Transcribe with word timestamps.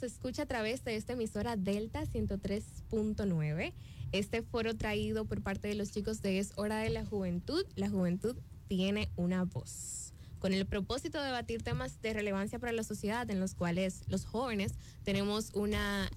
nos 0.00 0.12
escucha 0.12 0.42
a 0.42 0.46
través 0.46 0.84
de 0.84 0.94
esta 0.94 1.14
emisora 1.14 1.56
Delta 1.56 2.02
103.9. 2.04 3.72
Este 4.12 4.42
foro 4.42 4.76
traído 4.76 5.24
por 5.24 5.42
parte 5.42 5.66
de 5.66 5.74
los 5.74 5.90
chicos 5.90 6.22
de 6.22 6.38
Es 6.38 6.52
Hora 6.54 6.78
de 6.78 6.90
la 6.90 7.04
Juventud. 7.04 7.64
La 7.74 7.88
juventud 7.88 8.36
tiene 8.68 9.08
una 9.16 9.42
voz. 9.42 10.12
Con 10.38 10.52
el 10.52 10.66
propósito 10.66 11.18
de 11.18 11.26
debatir 11.26 11.62
temas 11.62 12.00
de 12.00 12.12
relevancia 12.12 12.60
para 12.60 12.70
la 12.70 12.84
sociedad 12.84 13.28
en 13.28 13.40
los 13.40 13.56
cuales 13.56 14.02
los 14.06 14.24
jóvenes 14.24 14.74
tenemos 15.02 15.50
una 15.54 16.08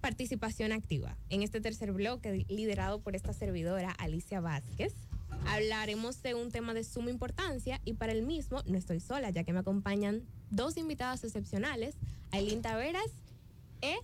participación 0.00 0.70
activa. 0.70 1.16
En 1.30 1.42
este 1.42 1.60
tercer 1.60 1.90
bloque, 1.90 2.46
liderado 2.48 3.00
por 3.00 3.16
esta 3.16 3.32
servidora, 3.32 3.90
Alicia 3.90 4.40
Vázquez, 4.40 4.94
hablaremos 5.46 6.22
de 6.22 6.34
un 6.34 6.52
tema 6.52 6.74
de 6.74 6.84
suma 6.84 7.10
importancia 7.10 7.80
y 7.84 7.94
para 7.94 8.12
el 8.12 8.22
mismo 8.22 8.62
no 8.66 8.78
estoy 8.78 9.00
sola, 9.00 9.30
ya 9.30 9.42
que 9.42 9.52
me 9.52 9.58
acompañan 9.58 10.22
dos 10.50 10.76
invitadas 10.76 11.24
excepcionales, 11.24 11.96
Aileen 12.32 12.62
Taveras 12.62 13.10
e, 13.82 13.94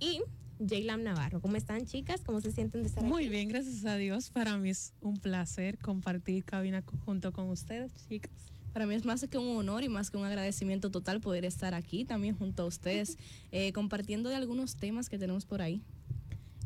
y 0.00 0.20
Jaylam 0.58 1.04
Navarro. 1.04 1.40
¿Cómo 1.40 1.56
están, 1.56 1.86
chicas? 1.86 2.20
¿Cómo 2.26 2.40
se 2.40 2.50
sienten 2.50 2.82
de 2.82 2.88
estar 2.88 3.04
Muy 3.04 3.28
bien, 3.28 3.48
gracias 3.48 3.84
a 3.84 3.96
Dios. 3.96 4.30
Para 4.30 4.58
mí 4.58 4.70
es 4.70 4.92
un 5.00 5.16
placer 5.18 5.78
compartir 5.78 6.44
cabina 6.44 6.82
junto 7.04 7.32
con 7.32 7.48
ustedes, 7.48 7.92
chicas. 8.08 8.32
Para 8.72 8.86
mí 8.86 8.96
es 8.96 9.04
más 9.04 9.24
que 9.30 9.38
un 9.38 9.56
honor 9.56 9.84
y 9.84 9.88
más 9.88 10.10
que 10.10 10.16
un 10.16 10.24
agradecimiento 10.24 10.90
total 10.90 11.20
poder 11.20 11.44
estar 11.44 11.74
aquí 11.74 12.04
también 12.04 12.36
junto 12.36 12.64
a 12.64 12.66
ustedes, 12.66 13.18
eh, 13.52 13.72
compartiendo 13.72 14.30
de 14.30 14.34
algunos 14.34 14.74
temas 14.74 15.08
que 15.08 15.16
tenemos 15.16 15.46
por 15.46 15.62
ahí. 15.62 15.80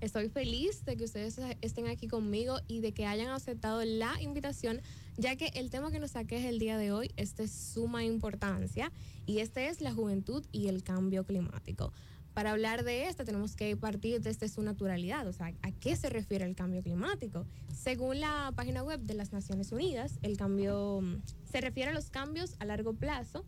Estoy 0.01 0.29
feliz 0.29 0.85
de 0.85 0.97
que 0.97 1.05
ustedes 1.05 1.41
estén 1.61 1.89
aquí 1.89 2.07
conmigo 2.07 2.59
y 2.69 2.81
de 2.81 2.93
que 2.93 3.05
hayan 3.05 3.31
aceptado 3.31 3.85
la 3.85 4.21
invitación, 4.23 4.81
ya 5.17 5.35
que 5.35 5.47
el 5.55 5.71
tema 5.71 5.91
que 5.91 5.99
nos 5.99 6.13
saqué 6.13 6.49
el 6.49 6.61
día 6.61 6.79
de 6.79 6.93
hoy 6.93 7.11
es 7.17 7.35
de 7.35 7.49
suma 7.49 8.05
importancia 8.05 8.93
y 9.27 9.41
este 9.41 9.67
es 9.67 9.81
la 9.81 9.93
juventud 9.93 10.47
y 10.53 10.69
el 10.69 10.85
cambio 10.85 11.25
climático. 11.25 11.93
Para 12.33 12.53
hablar 12.53 12.85
de 12.85 13.09
esto 13.09 13.25
tenemos 13.25 13.57
que 13.57 13.77
partir 13.77 14.21
desde 14.21 14.49
su 14.49 14.63
naturalidad, 14.63 15.27
o 15.27 15.33
sea, 15.33 15.53
¿a 15.63 15.73
qué 15.73 15.97
se 15.97 16.09
refiere 16.09 16.45
el 16.45 16.55
cambio 16.55 16.81
climático? 16.81 17.45
Según 17.75 18.21
la 18.21 18.53
página 18.55 18.85
web 18.85 19.01
de 19.01 19.15
las 19.15 19.33
Naciones 19.33 19.73
Unidas, 19.73 20.21
el 20.23 20.37
cambio 20.37 21.03
se 21.51 21.61
refiere 21.61 21.91
a 21.91 21.95
los 21.95 22.11
cambios 22.11 22.55
a 22.61 22.65
largo 22.65 22.95
plazo 22.95 23.45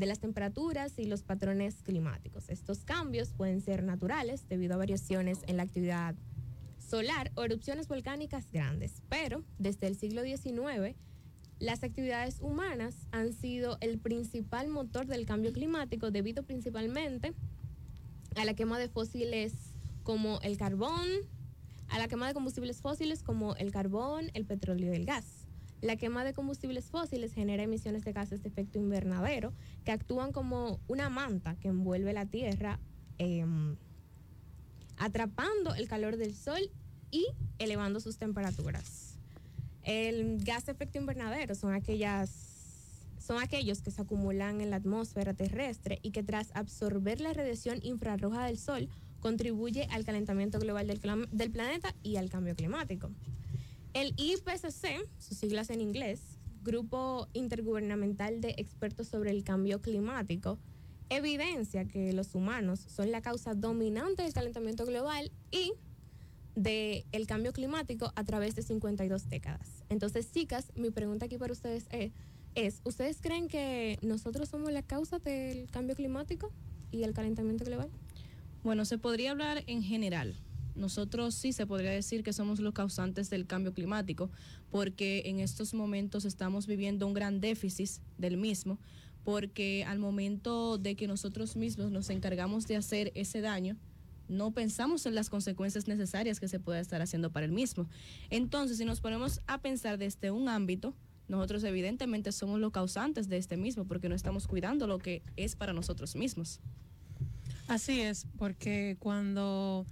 de 0.00 0.06
las 0.06 0.18
temperaturas 0.18 0.98
y 0.98 1.04
los 1.04 1.22
patrones 1.22 1.82
climáticos. 1.82 2.48
Estos 2.48 2.84
cambios 2.84 3.32
pueden 3.32 3.60
ser 3.60 3.84
naturales 3.84 4.48
debido 4.48 4.74
a 4.74 4.78
variaciones 4.78 5.40
en 5.46 5.58
la 5.58 5.62
actividad 5.62 6.14
solar 6.78 7.30
o 7.34 7.44
erupciones 7.44 7.86
volcánicas 7.86 8.50
grandes, 8.50 9.02
pero 9.10 9.44
desde 9.58 9.86
el 9.86 9.96
siglo 9.96 10.22
XIX 10.22 10.96
las 11.58 11.84
actividades 11.84 12.40
humanas 12.40 13.06
han 13.12 13.34
sido 13.34 13.76
el 13.82 13.98
principal 13.98 14.68
motor 14.68 15.06
del 15.06 15.26
cambio 15.26 15.52
climático 15.52 16.10
debido 16.10 16.42
principalmente 16.42 17.34
a 18.36 18.46
la 18.46 18.54
quema 18.54 18.78
de 18.78 18.88
fósiles 18.88 19.52
como 20.02 20.40
el 20.40 20.56
carbón, 20.56 21.06
a 21.88 21.98
la 21.98 22.08
quema 22.08 22.26
de 22.26 22.32
combustibles 22.32 22.80
fósiles 22.80 23.22
como 23.22 23.54
el 23.56 23.70
carbón, 23.70 24.30
el 24.32 24.46
petróleo 24.46 24.94
y 24.94 24.96
el 24.96 25.04
gas. 25.04 25.39
La 25.80 25.96
quema 25.96 26.24
de 26.24 26.34
combustibles 26.34 26.90
fósiles 26.90 27.32
genera 27.32 27.62
emisiones 27.62 28.04
de 28.04 28.12
gases 28.12 28.42
de 28.42 28.48
efecto 28.48 28.78
invernadero 28.78 29.52
que 29.84 29.92
actúan 29.92 30.32
como 30.32 30.78
una 30.88 31.08
manta 31.08 31.56
que 31.56 31.68
envuelve 31.68 32.12
la 32.12 32.26
Tierra, 32.26 32.78
em, 33.18 33.76
atrapando 34.98 35.74
el 35.74 35.88
calor 35.88 36.16
del 36.16 36.34
Sol 36.34 36.70
y 37.10 37.26
elevando 37.58 38.00
sus 38.00 38.18
temperaturas. 38.18 39.18
El 39.82 40.44
gas 40.44 40.66
de 40.66 40.72
efecto 40.72 40.98
invernadero 40.98 41.54
son 41.54 41.72
aquellas 41.72 42.50
son 43.18 43.38
aquellos 43.38 43.82
que 43.82 43.90
se 43.90 44.00
acumulan 44.00 44.60
en 44.60 44.70
la 44.70 44.76
atmósfera 44.76 45.34
terrestre 45.34 46.00
y 46.02 46.10
que 46.10 46.22
tras 46.22 46.50
absorber 46.54 47.20
la 47.20 47.32
radiación 47.32 47.78
infrarroja 47.82 48.46
del 48.46 48.58
Sol 48.58 48.88
contribuye 49.20 49.86
al 49.90 50.04
calentamiento 50.04 50.58
global 50.58 50.86
del, 50.86 51.00
del 51.30 51.50
planeta 51.50 51.94
y 52.02 52.16
al 52.16 52.30
cambio 52.30 52.56
climático. 52.56 53.10
El 53.92 54.14
IPCC, 54.16 55.08
sus 55.18 55.36
siglas 55.38 55.68
en 55.68 55.80
inglés, 55.80 56.38
Grupo 56.62 57.26
Intergubernamental 57.32 58.40
de 58.40 58.54
Expertos 58.56 59.08
sobre 59.08 59.32
el 59.32 59.42
Cambio 59.42 59.80
Climático, 59.80 60.60
evidencia 61.08 61.86
que 61.86 62.12
los 62.12 62.36
humanos 62.36 62.78
son 62.78 63.10
la 63.10 63.20
causa 63.20 63.54
dominante 63.54 64.22
del 64.22 64.32
calentamiento 64.32 64.86
global 64.86 65.32
y 65.50 65.72
del 66.54 67.04
el 67.10 67.26
cambio 67.26 67.52
climático 67.52 68.12
a 68.14 68.22
través 68.22 68.54
de 68.54 68.62
52 68.62 69.28
décadas. 69.28 69.82
Entonces, 69.88 70.30
chicas, 70.30 70.70
mi 70.76 70.90
pregunta 70.90 71.26
aquí 71.26 71.36
para 71.36 71.52
ustedes 71.52 71.86
es, 71.90 72.12
es, 72.54 72.82
¿ustedes 72.84 73.20
creen 73.20 73.48
que 73.48 73.98
nosotros 74.02 74.48
somos 74.48 74.70
la 74.70 74.82
causa 74.82 75.18
del 75.18 75.68
cambio 75.68 75.96
climático 75.96 76.52
y 76.92 77.02
el 77.02 77.12
calentamiento 77.12 77.64
global? 77.64 77.90
Bueno, 78.62 78.84
se 78.84 78.98
podría 78.98 79.32
hablar 79.32 79.64
en 79.66 79.82
general 79.82 80.36
nosotros 80.74 81.34
sí 81.34 81.52
se 81.52 81.66
podría 81.66 81.90
decir 81.90 82.22
que 82.22 82.32
somos 82.32 82.60
los 82.60 82.74
causantes 82.74 83.30
del 83.30 83.46
cambio 83.46 83.72
climático, 83.72 84.30
porque 84.70 85.22
en 85.26 85.40
estos 85.40 85.74
momentos 85.74 86.24
estamos 86.24 86.66
viviendo 86.66 87.06
un 87.06 87.14
gran 87.14 87.40
déficit 87.40 88.02
del 88.18 88.36
mismo, 88.36 88.78
porque 89.24 89.84
al 89.86 89.98
momento 89.98 90.78
de 90.78 90.96
que 90.96 91.06
nosotros 91.06 91.56
mismos 91.56 91.90
nos 91.90 92.10
encargamos 92.10 92.66
de 92.66 92.76
hacer 92.76 93.12
ese 93.14 93.40
daño, 93.40 93.76
no 94.28 94.52
pensamos 94.52 95.06
en 95.06 95.14
las 95.14 95.28
consecuencias 95.28 95.88
necesarias 95.88 96.38
que 96.38 96.48
se 96.48 96.60
pueda 96.60 96.80
estar 96.80 97.02
haciendo 97.02 97.30
para 97.30 97.46
el 97.46 97.52
mismo. 97.52 97.88
Entonces, 98.30 98.78
si 98.78 98.84
nos 98.84 99.00
ponemos 99.00 99.40
a 99.46 99.58
pensar 99.58 99.98
desde 99.98 100.30
un 100.30 100.48
ámbito, 100.48 100.94
nosotros 101.28 101.64
evidentemente 101.64 102.32
somos 102.32 102.60
los 102.60 102.72
causantes 102.72 103.28
de 103.28 103.36
este 103.36 103.56
mismo, 103.56 103.84
porque 103.86 104.08
no 104.08 104.14
estamos 104.14 104.46
cuidando 104.46 104.86
lo 104.86 104.98
que 104.98 105.22
es 105.36 105.56
para 105.56 105.72
nosotros 105.72 106.16
mismos. 106.16 106.60
Así 107.68 108.00
es, 108.00 108.26
porque 108.36 108.96
cuando 108.98 109.86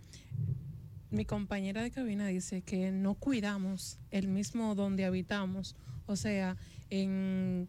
mi 1.10 1.24
compañera 1.24 1.82
de 1.82 1.90
cabina 1.90 2.26
dice 2.26 2.62
que 2.62 2.90
no 2.90 3.14
cuidamos 3.14 3.98
el 4.10 4.28
mismo 4.28 4.74
donde 4.74 5.04
habitamos, 5.04 5.74
o 6.06 6.16
sea, 6.16 6.56
en 6.90 7.68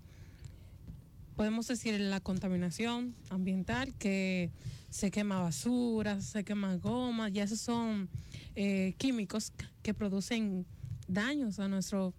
podemos 1.39 1.67
decir 1.67 1.93
en 1.93 2.09
la 2.09 2.19
contaminación 2.19 3.15
ambiental 3.29 3.93
que 3.93 4.51
se 4.89 5.09
quema 5.09 5.39
basura, 5.39 6.19
se 6.19 6.43
quema 6.43 6.75
goma, 6.75 7.29
y 7.29 7.39
esos 7.39 7.61
son 7.61 8.09
eh, 8.55 8.93
químicos 8.97 9.53
que 9.81 9.93
producen 9.93 10.65
daños 11.07 11.59
a 11.59 11.69
nuestro 11.69 12.13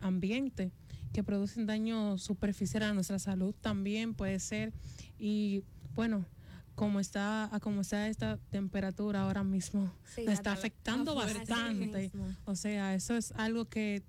ambiente, 0.00 0.72
que 1.14 1.24
producen 1.24 1.64
daño 1.64 2.18
superficial 2.18 2.82
a 2.82 2.92
nuestra 2.92 3.18
salud 3.18 3.54
también 3.62 4.12
puede 4.12 4.38
ser. 4.40 4.74
Y 5.18 5.62
bueno, 5.94 6.26
como 6.76 7.00
está 7.00 7.52
a 7.52 7.58
como 7.58 7.80
está 7.80 8.06
esta 8.08 8.38
temperatura 8.50 9.22
ahora 9.22 9.42
mismo. 9.42 9.92
Está 10.16 10.52
afectando 10.52 11.16
bastante. 11.16 12.12
o 12.44 12.54
sea 12.54 12.94
eso 12.94 13.16
es 13.16 13.32
algo 13.32 13.64
que 13.64 14.04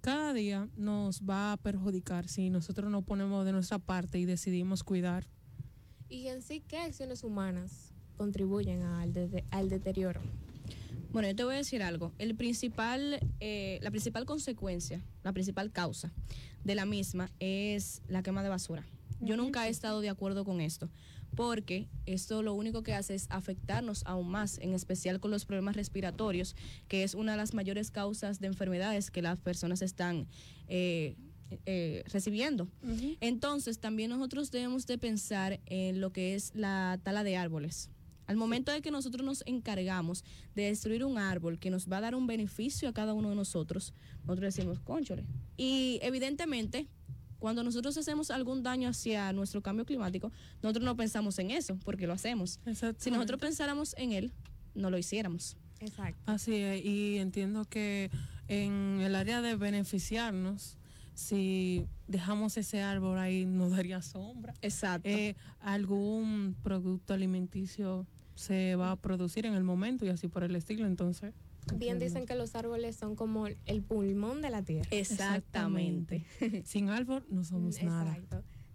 cada 0.00 0.32
día 0.32 0.68
nos 0.76 1.22
va 1.22 1.52
a 1.52 1.56
perjudicar 1.56 2.26
si 2.26 2.50
nosotros 2.50 2.90
no 2.90 3.02
ponemos 3.02 3.44
de 3.44 3.52
nuestra 3.52 3.78
parte 3.78 4.18
y 4.18 4.24
decidimos 4.24 4.82
cuidar. 4.82 5.28
Y 6.08 6.26
en 6.26 6.42
sí 6.42 6.60
qué 6.66 6.78
acciones 6.78 7.22
humanas 7.22 7.92
contribuyen 8.16 8.82
al, 8.82 9.12
al 9.50 9.68
deterioro 9.68 10.20
bueno, 11.12 11.26
yo 11.26 11.34
te 11.34 11.42
voy 11.42 11.54
a 11.54 11.58
decir 11.58 11.82
algo. 11.82 12.12
El 12.18 12.36
principal, 12.36 13.18
eh, 13.40 13.80
la 13.82 13.90
principal 13.90 14.26
consecuencia, 14.26 15.02
la 15.24 15.32
principal 15.32 15.72
causa 15.72 16.12
de 16.62 16.76
la 16.76 16.86
misma 16.86 17.32
es 17.40 18.02
la 18.06 18.22
quema 18.22 18.44
de 18.44 18.48
basura. 18.48 18.84
Yo 19.20 19.36
nunca 19.36 19.66
he 19.66 19.70
estado 19.70 20.00
de 20.00 20.08
acuerdo 20.08 20.44
con 20.44 20.60
esto, 20.60 20.88
porque 21.34 21.88
esto 22.06 22.42
lo 22.42 22.54
único 22.54 22.82
que 22.82 22.94
hace 22.94 23.14
es 23.14 23.26
afectarnos 23.30 24.02
aún 24.06 24.30
más, 24.30 24.58
en 24.58 24.74
especial 24.74 25.20
con 25.20 25.30
los 25.30 25.44
problemas 25.44 25.76
respiratorios, 25.76 26.56
que 26.88 27.02
es 27.02 27.14
una 27.14 27.32
de 27.32 27.38
las 27.38 27.54
mayores 27.54 27.90
causas 27.90 28.40
de 28.40 28.48
enfermedades 28.48 29.10
que 29.10 29.22
las 29.22 29.40
personas 29.40 29.82
están 29.82 30.26
eh, 30.68 31.16
eh, 31.66 32.04
recibiendo. 32.06 32.68
Entonces, 33.20 33.78
también 33.78 34.10
nosotros 34.10 34.50
debemos 34.50 34.86
de 34.86 34.98
pensar 34.98 35.60
en 35.66 36.00
lo 36.00 36.12
que 36.12 36.34
es 36.34 36.54
la 36.54 37.00
tala 37.02 37.24
de 37.24 37.36
árboles. 37.36 37.90
Al 38.26 38.36
momento 38.36 38.70
de 38.70 38.80
que 38.80 38.92
nosotros 38.92 39.26
nos 39.26 39.42
encargamos 39.44 40.22
de 40.54 40.66
destruir 40.66 41.04
un 41.04 41.18
árbol 41.18 41.58
que 41.58 41.68
nos 41.70 41.90
va 41.90 41.96
a 41.96 42.00
dar 42.00 42.14
un 42.14 42.28
beneficio 42.28 42.88
a 42.88 42.92
cada 42.92 43.12
uno 43.12 43.30
de 43.30 43.34
nosotros, 43.34 43.92
nosotros 44.22 44.54
decimos, 44.54 44.78
conchole. 44.78 45.24
Y 45.56 45.98
evidentemente, 46.02 46.86
cuando 47.40 47.64
nosotros 47.64 47.96
hacemos 47.96 48.30
algún 48.30 48.62
daño 48.62 48.88
hacia 48.88 49.32
nuestro 49.32 49.62
cambio 49.62 49.84
climático, 49.84 50.30
nosotros 50.62 50.84
no 50.84 50.94
pensamos 50.94 51.38
en 51.40 51.50
eso, 51.50 51.76
porque 51.84 52.06
lo 52.06 52.12
hacemos. 52.12 52.60
Si 52.98 53.10
nosotros 53.10 53.40
pensáramos 53.40 53.94
en 53.98 54.12
él, 54.12 54.32
no 54.74 54.90
lo 54.90 54.98
hiciéramos. 54.98 55.56
Exacto. 55.80 56.20
Así 56.26 56.54
es, 56.54 56.84
y 56.84 57.18
entiendo 57.18 57.64
que 57.64 58.10
en 58.46 59.00
el 59.00 59.14
área 59.14 59.40
de 59.40 59.56
beneficiarnos, 59.56 60.76
si 61.14 61.86
dejamos 62.06 62.56
ese 62.56 62.82
árbol 62.82 63.18
ahí, 63.18 63.46
nos 63.46 63.72
daría 63.72 64.02
sombra. 64.02 64.54
Exacto. 64.60 65.08
Eh, 65.08 65.34
algún 65.60 66.54
producto 66.62 67.14
alimenticio 67.14 68.06
se 68.34 68.76
va 68.76 68.92
a 68.92 68.96
producir 68.96 69.46
en 69.46 69.54
el 69.54 69.64
momento 69.64 70.04
y 70.04 70.10
así 70.10 70.28
por 70.28 70.44
el 70.44 70.54
estilo, 70.56 70.86
entonces. 70.86 71.34
Bien 71.76 71.98
dicen 71.98 72.26
que 72.26 72.34
los 72.34 72.54
árboles 72.54 72.96
son 72.96 73.16
como 73.16 73.46
el 73.46 73.82
pulmón 73.82 74.42
de 74.42 74.50
la 74.50 74.62
tierra. 74.62 74.88
Exactamente. 74.90 76.24
Sin 76.64 76.88
árbol 76.88 77.24
no 77.30 77.44
somos 77.44 77.82
nada. 77.82 78.18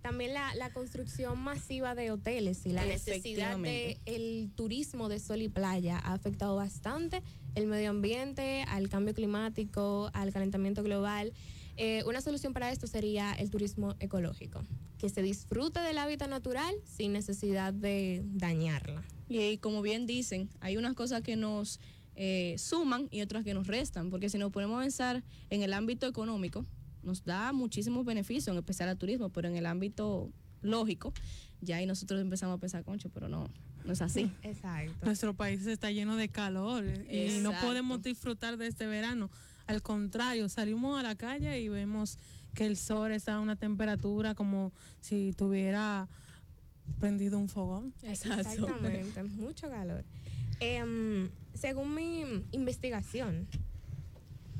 También 0.02 0.34
la, 0.36 0.54
la 0.54 0.72
construcción 0.72 1.40
masiva 1.40 1.96
de 1.96 2.12
hoteles 2.12 2.66
y 2.68 2.70
la 2.70 2.86
necesidad 2.86 3.58
de 3.58 4.00
el 4.06 4.52
turismo 4.54 5.10
de 5.10 5.20
sol 5.20 5.42
y 5.42 5.50
playa 5.50 5.98
ha 5.98 6.14
afectado 6.14 6.56
bastante 6.56 7.24
el 7.56 7.66
medio 7.66 7.90
ambiente, 7.90 8.64
al 8.68 8.88
cambio 8.90 9.16
climático, 9.16 10.12
al 10.14 10.32
calentamiento 10.32 10.84
global. 10.84 11.34
Eh, 11.78 12.04
una 12.06 12.22
solución 12.22 12.54
para 12.54 12.72
esto 12.72 12.88
sería 12.88 13.34
el 13.34 13.50
turismo 13.50 13.96
ecológico, 14.00 14.62
que 14.98 15.10
se 15.10 15.22
disfrute 15.22 15.80
del 15.80 15.98
hábitat 15.98 16.30
natural 16.30 16.74
sin 16.86 17.12
necesidad 17.12 17.74
de 17.74 18.22
dañarla. 18.26 19.04
Y, 19.28 19.58
como 19.58 19.82
bien 19.82 20.06
dicen, 20.06 20.50
hay 20.62 20.78
unas 20.78 20.94
cosas 20.94 21.22
que 21.22 21.36
nos 21.36 21.80
eh, 22.16 22.56
suman 22.58 23.08
y 23.12 23.22
otras 23.22 23.44
que 23.44 23.54
nos 23.54 23.68
restan, 23.68 24.10
porque 24.10 24.30
si 24.30 24.38
nos 24.38 24.52
ponemos 24.52 24.80
a 24.80 24.84
pensar 24.84 25.24
en 25.50 25.62
el 25.62 25.74
ámbito 25.74 26.08
económico, 26.08 26.66
nos 27.04 27.24
da 27.24 27.54
muchísimos 27.54 28.06
beneficios, 28.06 28.48
en 28.48 28.58
especial 28.58 28.90
al 28.90 28.98
turismo, 28.98 29.30
pero 29.30 29.48
en 29.48 29.56
el 29.56 29.66
ámbito 29.66 30.32
lógico, 30.62 31.14
ya 31.62 31.78
ahí 31.78 31.86
nosotros 31.86 32.20
empezamos 32.22 32.58
a 32.58 32.60
pensar, 32.60 32.84
concho, 32.84 33.10
pero 33.10 33.30
no, 33.30 33.50
no 33.84 33.94
es 33.94 34.02
así. 34.02 34.32
Exacto. 34.44 35.06
Nuestro 35.06 35.34
país 35.34 35.66
está 35.68 35.92
lleno 35.92 36.16
de 36.16 36.30
calor 36.30 36.86
y 37.10 37.40
no 37.42 37.52
podemos 37.62 38.02
disfrutar 38.02 38.58
de 38.58 38.68
este 38.68 38.88
verano. 38.88 39.30
Al 39.68 39.82
contrario, 39.82 40.48
salimos 40.50 41.00
a 41.00 41.04
la 41.04 41.16
calle 41.16 41.60
y 41.60 41.70
vemos 41.70 42.18
que 42.54 42.66
el 42.66 42.78
sol 42.78 43.12
está 43.12 43.36
a 43.36 43.40
una 43.40 43.56
temperatura 43.56 44.36
como 44.36 44.72
si 45.02 45.34
tuviera 45.34 46.08
prendido 47.00 47.38
un 47.38 47.50
fogón. 47.50 47.94
Exactamente, 48.04 49.24
mucho 49.24 49.70
calor. 49.70 50.06
Em, 50.60 51.30
según 51.56 51.96
mi 51.96 52.24
investigación, 52.52 53.48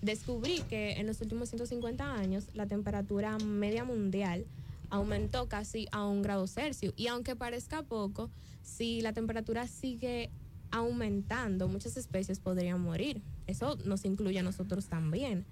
descubrí 0.02 0.62
que 0.70 0.94
en 0.94 1.08
los 1.08 1.22
últimos 1.22 1.50
150 1.50 2.14
años 2.14 2.48
la 2.54 2.66
temperatura 2.66 3.38
media 3.40 3.84
mundial 3.84 4.46
aumentó 4.90 5.48
casi 5.48 5.88
a 5.92 6.06
un 6.06 6.22
grado 6.22 6.48
Celsius. 6.48 6.94
Y 6.96 7.08
aunque 7.08 7.36
parezca 7.36 7.84
poco, 7.84 8.30
si 8.62 9.02
la 9.02 9.14
temperatura 9.14 9.68
sigue 9.68 10.30
aumentando, 10.72 11.68
muchas 11.68 11.98
especies 11.98 12.40
podrían 12.40 12.82
morir. 12.82 13.22
Eso 13.48 13.78
nos 13.86 14.06
incluye 14.06 14.40
a 14.40 14.44
nosotros 14.44 14.88
también. 14.88 15.46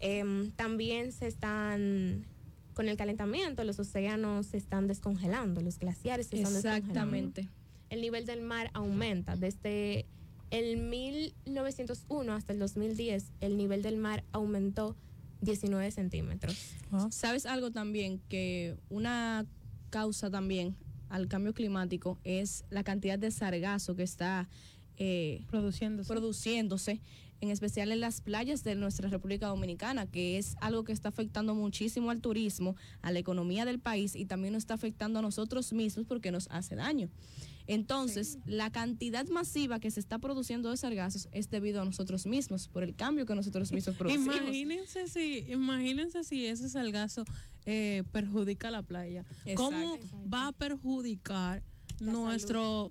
Em, 0.00 0.50
también 0.52 1.12
se 1.12 1.26
están, 1.26 2.24
con 2.74 2.88
el 2.88 2.96
calentamiento, 2.96 3.64
los 3.64 3.78
océanos 3.78 4.46
se 4.46 4.56
están 4.56 4.86
descongelando, 4.86 5.60
los 5.60 5.78
glaciares 5.78 6.28
se 6.28 6.36
están 6.36 6.56
Exactamente. 6.56 7.48
El 7.90 8.02
nivel 8.02 8.26
del 8.26 8.42
mar 8.42 8.70
aumenta. 8.74 9.36
Desde 9.36 10.06
el 10.50 10.78
1901 10.78 12.32
hasta 12.32 12.52
el 12.52 12.58
2010, 12.58 13.32
el 13.40 13.56
nivel 13.56 13.82
del 13.82 13.96
mar 13.96 14.24
aumentó 14.32 14.96
19 15.40 15.90
centímetros. 15.90 16.56
¿Sabes 17.10 17.46
algo 17.46 17.70
también? 17.70 18.20
Que 18.28 18.76
una 18.88 19.46
causa 19.90 20.30
también 20.30 20.76
al 21.08 21.28
cambio 21.28 21.54
climático 21.54 22.18
es 22.24 22.64
la 22.70 22.84
cantidad 22.84 23.18
de 23.18 23.30
sargazo 23.30 23.94
que 23.94 24.02
está 24.02 24.48
eh, 24.96 25.44
produciéndose. 25.50 26.08
produciéndose, 26.08 27.00
en 27.40 27.50
especial 27.50 27.92
en 27.92 28.00
las 28.00 28.20
playas 28.20 28.64
de 28.64 28.74
nuestra 28.74 29.08
República 29.08 29.46
Dominicana, 29.46 30.06
que 30.06 30.38
es 30.38 30.56
algo 30.60 30.84
que 30.84 30.92
está 30.92 31.08
afectando 31.08 31.54
muchísimo 31.54 32.10
al 32.10 32.20
turismo, 32.20 32.74
a 33.00 33.12
la 33.12 33.20
economía 33.20 33.64
del 33.64 33.78
país 33.78 34.16
y 34.16 34.24
también 34.24 34.54
nos 34.54 34.64
está 34.64 34.74
afectando 34.74 35.20
a 35.20 35.22
nosotros 35.22 35.72
mismos 35.72 36.06
porque 36.06 36.32
nos 36.32 36.48
hace 36.50 36.74
daño. 36.74 37.08
Entonces, 37.68 38.38
la 38.46 38.72
cantidad 38.72 39.28
masiva 39.28 39.78
que 39.78 39.90
se 39.90 40.00
está 40.00 40.18
produciendo 40.18 40.70
de 40.70 40.78
sargazos 40.78 41.28
es 41.32 41.50
debido 41.50 41.82
a 41.82 41.84
nosotros 41.84 42.26
mismos, 42.26 42.66
por 42.66 42.82
el 42.82 42.96
cambio 42.96 43.26
que 43.26 43.34
nosotros 43.34 43.72
mismos 43.72 43.94
producimos. 43.98 44.36
Imagínense 44.36 45.06
si, 45.06 45.44
imagínense 45.50 46.24
si 46.24 46.46
ese 46.46 46.70
sargazo 46.70 47.24
eh, 47.66 48.04
perjudica 48.10 48.70
la 48.70 48.82
playa. 48.82 49.26
¿Cómo 49.54 49.98
va 50.32 50.48
a 50.48 50.52
perjudicar 50.52 51.62
nuestro, 52.00 52.90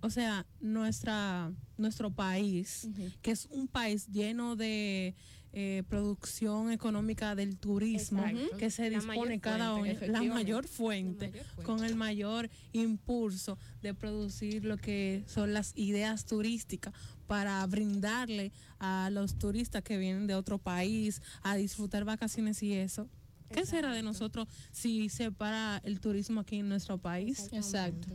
o 0.00 0.10
sea, 0.10 0.46
nuestra, 0.60 1.50
nuestro 1.78 2.10
país, 2.10 2.90
que 3.22 3.30
es 3.30 3.46
un 3.50 3.68
país 3.68 4.06
lleno 4.08 4.54
de 4.54 5.14
eh, 5.52 5.82
producción 5.88 6.70
económica 6.70 7.34
del 7.34 7.56
turismo 7.56 8.24
que 8.56 8.70
se 8.70 8.88
dispone 8.88 9.40
cada 9.40 9.74
año, 9.74 9.96
la 10.06 10.22
mayor, 10.22 10.68
fuente, 10.68 11.32
con 11.64 11.82
el 11.82 11.96
mayor 11.96 12.48
impulso 12.72 13.58
de 13.82 13.92
producir 13.92 14.64
lo 14.64 14.76
que 14.76 15.24
son 15.26 15.52
las 15.52 15.72
ideas 15.76 16.24
turísticas 16.24 16.94
para 17.26 17.66
brindarle 17.66 18.52
a 18.78 19.10
los 19.10 19.38
turistas 19.38 19.82
que 19.82 19.98
vienen 19.98 20.28
de 20.28 20.34
otro 20.34 20.58
país 20.58 21.20
a 21.42 21.56
disfrutar 21.56 22.04
vacaciones 22.04 22.62
y 22.62 22.74
eso. 22.74 23.08
¿Qué 23.50 23.66
será 23.66 23.92
de 23.92 24.02
nosotros 24.02 24.46
si 24.70 25.08
se 25.08 25.32
para 25.32 25.80
el 25.84 25.98
turismo 25.98 26.42
aquí 26.42 26.58
en 26.58 26.68
nuestro 26.68 26.98
país? 26.98 27.48
Exacto. 27.52 28.08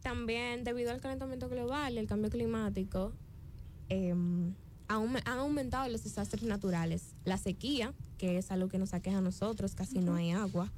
También 0.00 0.64
debido 0.64 0.90
al 0.90 1.00
calentamiento 1.00 1.50
global 1.50 1.94
y 1.94 1.98
el 1.98 2.06
cambio 2.06 2.30
climático, 2.30 3.12
eh, 3.90 4.14
han 4.88 5.38
aumentado 5.38 5.88
los 5.88 6.04
desastres 6.04 6.42
naturales. 6.42 7.14
La 7.24 7.38
sequía, 7.38 7.92
que 8.18 8.38
es 8.38 8.50
algo 8.50 8.68
que 8.68 8.78
nos 8.78 8.94
aqueja 8.94 9.18
a 9.18 9.22
nosotros, 9.22 9.74
casi 9.74 9.98
no 9.98 10.14
hay 10.14 10.30
agua. 10.30 10.72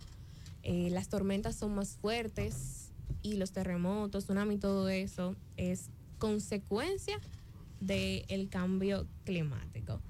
Eh, 0.62 0.90
las 0.90 1.08
tormentas 1.08 1.56
son 1.56 1.74
más 1.74 1.96
fuertes 1.96 2.90
y 3.22 3.34
los 3.34 3.52
terremotos, 3.52 4.24
tsunami, 4.24 4.58
todo 4.58 4.88
eso 4.88 5.36
es 5.56 5.90
consecuencia 6.18 7.20
del 7.80 8.48
cambio 8.50 9.06
climático. 9.24 10.00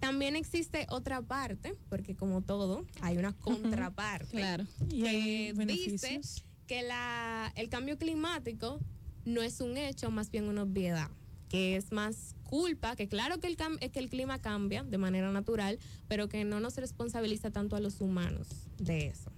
También 0.00 0.36
existe 0.36 0.86
otra 0.90 1.22
parte, 1.22 1.74
porque 1.88 2.14
como 2.14 2.42
todo, 2.42 2.84
hay 3.00 3.16
una 3.16 3.32
contraparte. 3.32 4.26
Claro. 4.26 4.66
Que 4.90 5.54
dice 5.66 6.20
que 6.66 6.82
la, 6.82 7.52
el 7.56 7.68
cambio 7.68 7.96
climático 7.98 8.80
no 9.24 9.42
es 9.42 9.60
un 9.60 9.76
hecho, 9.76 10.10
más 10.10 10.30
bien 10.30 10.48
una 10.48 10.64
obviedad 10.64 11.10
que 11.54 11.76
es 11.76 11.92
más 11.92 12.34
culpa, 12.54 12.94
que 12.94 13.08
claro 13.08 13.40
que 13.40 13.48
el, 13.48 13.56
que 13.56 13.98
el 13.98 14.08
clima 14.08 14.40
cambia 14.40 14.84
de 14.84 14.96
manera 14.96 15.32
natural, 15.32 15.80
pero 16.06 16.28
que 16.28 16.44
no 16.44 16.60
nos 16.60 16.76
responsabiliza 16.76 17.50
tanto 17.50 17.74
a 17.74 17.80
los 17.80 18.00
humanos 18.00 18.46
de 18.78 19.08
eso. 19.08 19.32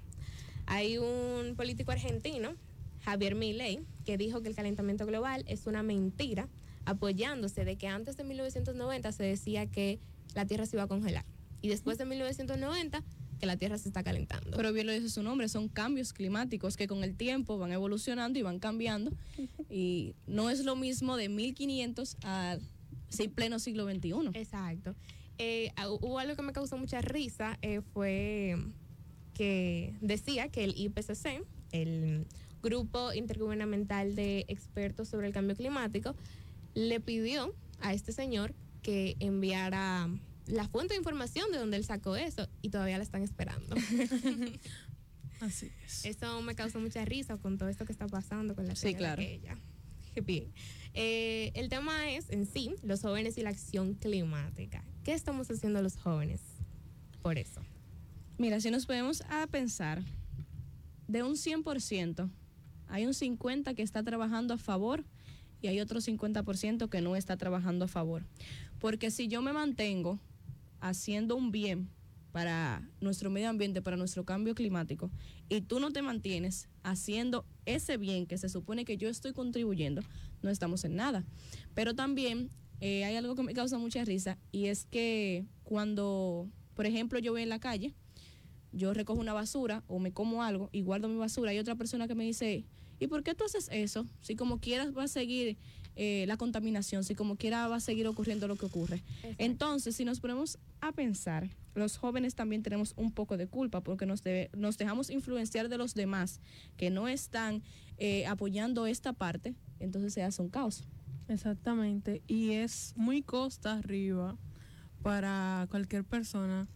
Hay 0.67 0.99
un 0.99 1.55
político 1.57 1.93
argentino, 1.93 2.57
Javier 3.01 3.35
Milei, 3.35 3.81
que 4.05 4.19
dijo 4.19 4.43
que 4.43 4.51
el 4.51 4.55
calentamiento 4.55 5.07
global 5.07 5.45
es 5.47 5.67
una 5.67 5.83
mentira, 5.83 6.51
apoyándose 6.85 7.65
de 7.65 7.79
que 7.79 7.89
antes 7.89 8.19
de 8.19 8.25
1990 8.25 9.11
se 9.13 9.23
decía 9.23 9.65
que 9.65 9.99
la 10.35 10.45
Tierra 10.45 10.67
se 10.67 10.77
iba 10.77 10.83
a 10.83 10.87
congelar. 10.87 11.25
Y 11.63 11.69
después 11.69 11.97
de 11.97 12.05
1990 12.05 13.03
que 13.41 13.47
la 13.47 13.56
Tierra 13.56 13.79
se 13.79 13.89
está 13.89 14.03
calentando. 14.03 14.58
Pero 14.58 14.75
bien 14.75 14.87
lo 14.87 14.93
dice 14.93 15.08
su 15.08 15.23
nombre, 15.23 15.49
son 15.49 15.69
cambios 15.69 16.13
climáticos 16.13 16.77
que 16.77 16.87
con 16.87 17.03
el 17.03 17.17
tiempo 17.17 17.56
van 17.56 17.73
evolucionando 17.73 18.39
y 18.39 18.43
van 18.43 18.58
cambiando. 18.58 19.11
y 19.70 20.15
no 20.27 20.51
es 20.51 20.65
lo 20.67 20.77
mismo 20.77 21.17
de 21.17 21.31
1500 21.31 22.19
a 22.23 22.58
sí, 23.08 23.29
pleno 23.29 23.58
siglo 23.58 23.84
XXI. 23.84 24.31
Exacto. 24.34 24.94
Eh, 25.39 25.72
hubo 26.01 26.19
algo 26.19 26.34
que 26.34 26.43
me 26.43 26.53
causó 26.53 26.79
mucha 26.79 27.01
risa, 27.01 27.58
eh, 27.63 27.81
fue 27.93 28.56
que 29.34 29.94
decía 30.01 30.48
que 30.48 30.65
el 30.65 30.75
IPCC, 30.77 31.44
el 31.72 32.27
Grupo 32.63 33.13
Intergubernamental 33.13 34.17
de 34.17 34.46
Expertos 34.48 35.08
sobre 35.08 35.27
el 35.27 35.34
Cambio 35.34 35.55
Climático, 35.55 36.17
le 36.75 37.01
pidió 37.01 37.55
a 37.81 37.93
este 37.93 38.13
señor 38.13 38.55
que 38.82 39.17
enviara 39.20 40.08
la 40.46 40.69
fuente 40.69 40.94
de 40.94 40.98
información 40.98 41.51
de 41.53 41.58
donde 41.58 41.77
él 41.77 41.84
sacó 41.84 42.17
eso 42.17 42.48
y 42.63 42.70
todavía 42.70 42.96
la 42.96 43.05
están 43.05 43.22
esperando. 43.22 43.77
Así 45.41 45.70
es. 45.84 46.05
Eso 46.06 46.41
me 46.41 46.55
causó 46.55 46.81
mucha 46.81 47.05
risa 47.05 47.36
con 47.36 47.58
todo 47.58 47.69
esto 47.69 47.84
que 47.84 47.93
está 47.93 48.06
pasando 48.06 48.55
con 48.55 48.67
la 48.67 48.75
sí, 48.75 48.94
claro. 48.94 49.20
ella. 49.20 49.58
Bien. 50.25 50.53
Eh, 50.94 51.53
el 51.55 51.69
tema 51.69 52.11
es 52.11 52.31
en 52.31 52.46
sí 52.46 52.75
los 52.82 53.03
jóvenes 53.03 53.37
y 53.37 53.43
la 53.43 53.51
acción 53.51 53.94
climática. 53.94 54.85
¿Qué 55.05 55.13
estamos 55.13 55.51
haciendo 55.51 55.82
los 55.82 55.96
jóvenes 55.96 56.41
por 57.23 57.39
eso? 57.39 57.61
Mira, 58.39 58.61
si 58.61 58.70
nos 58.70 58.87
podemos 58.87 59.23
a 59.29 59.46
pensar, 59.46 60.03
de 61.06 61.23
un 61.23 61.35
100%, 61.35 62.31
hay 62.89 63.06
un 63.06 63.13
50% 63.13 63.75
que 63.75 63.82
está 63.82 64.03
trabajando 64.03 64.55
a 64.55 64.58
favor 64.58 65.05
y 65.61 65.69
hay 65.69 65.81
otro 65.81 66.01
50% 66.01 66.89
que 66.89 67.01
no 67.01 67.17
está 67.17 67.37
trabajando 67.37 67.85
a 67.85 67.89
favor. 67.89 68.25
Porque 68.79 69.11
si 69.11 69.29
yo 69.29 69.43
me 69.43 69.53
mantengo 69.53 70.19
haciendo 70.81 71.37
un 71.37 71.51
bien 71.51 71.91
para 72.36 72.86
nuestro 73.00 73.31
medio 73.31 73.48
ambiente, 73.48 73.81
para 73.81 73.96
nuestro 73.96 74.26
cambio 74.26 74.55
climático, 74.55 75.10
y 75.48 75.62
tú 75.62 75.81
no 75.81 75.90
te 75.90 76.02
mantienes 76.02 76.69
haciendo 76.82 77.46
ese 77.64 77.96
bien 77.96 78.26
que 78.26 78.36
se 78.36 78.50
supone 78.50 78.84
que 78.84 78.98
yo 78.98 79.08
estoy 79.08 79.32
contribuyendo, 79.32 80.02
no 80.43 80.50
estamos 80.50 80.84
en 80.84 80.96
nada. 80.96 81.24
Pero 81.72 81.94
también 81.94 82.50
eh, 82.82 83.06
hay 83.06 83.16
algo 83.16 83.36
que 83.36 83.43
me 83.43 83.55
causa 83.55 83.78
mucha 83.78 84.05
risa 84.05 84.36
y 84.52 84.66
es 84.66 84.84
que 84.84 85.46
cuando, 85.64 86.50
por 86.74 86.84
ejemplo, 86.84 87.19
yo 87.20 87.32
voy 87.32 87.40
en 87.40 87.48
la 87.48 87.58
calle, 87.58 87.94
yo 88.70 88.93
recojo 88.93 89.19
una 89.19 89.32
basura 89.32 89.82
o 89.86 89.98
me 89.98 90.12
como 90.12 90.43
algo 90.43 90.69
y 90.72 90.82
guardo 90.82 91.08
mi 91.08 91.16
basura, 91.16 91.52
hay 91.52 91.58
otra 91.58 91.76
persona 91.76 92.06
que 92.06 92.14
me 92.14 92.24
dice, 92.24 92.66
¿Y 92.98 93.06
por 93.08 93.22
qué 93.22 93.34
tú 93.34 93.44
haces 93.44 93.69
eso? 93.72 94.06
Si 94.20 94.36
como 94.36 94.60
quieras 94.60 94.96
va 94.96 95.05
a 95.05 95.08
seguir 95.08 95.56
eh, 95.96 96.24
la 96.26 96.36
contaminación, 96.36 97.05
si 97.05 97.15
como 97.15 97.36
quiera 97.36 97.69
va 97.69 97.76
a 97.76 97.81
seguir 97.81 98.06
ocurriendo 98.06 98.48
lo 98.48 98.56
que 98.56 98.67
ocurre. 98.67 99.03
Entonces, 99.38 99.96
si 99.96 100.05
nos 100.05 100.20
ponemos 100.20 100.58
a 100.81 100.93
pensar, 100.93 101.48
los 101.74 101.96
jóvenes 101.96 102.34
también 102.34 102.62
tenemos 102.62 102.93
un 102.96 103.12
poco 103.12 103.36
de 103.36 103.46
culpa 103.46 103.81
porque 103.81 104.05
nos, 104.05 104.22
nos 104.55 104.79
dejamos 104.79 105.10
influenciar 105.10 105.69
de 105.69 105.79
los 105.79 105.94
demás 105.94 106.41
que 106.76 106.91
no 106.91 107.08
están 107.08 107.62
eh, 107.98 108.26
apoyando 108.26 108.86
esta 108.86 109.15
parte, 109.15 109.55
entonces 109.81 110.12
se 110.12 110.22
hace 110.22 110.43
un 110.43 110.50
caos. 110.50 110.84
Exactamente, 111.29 112.22
y 112.26 112.53
es 112.53 112.93
muy 112.96 113.22
costa 113.22 113.79
arriba 113.79 114.36
para 115.03 115.67
cualquier 115.70 116.05
persona 116.05 116.69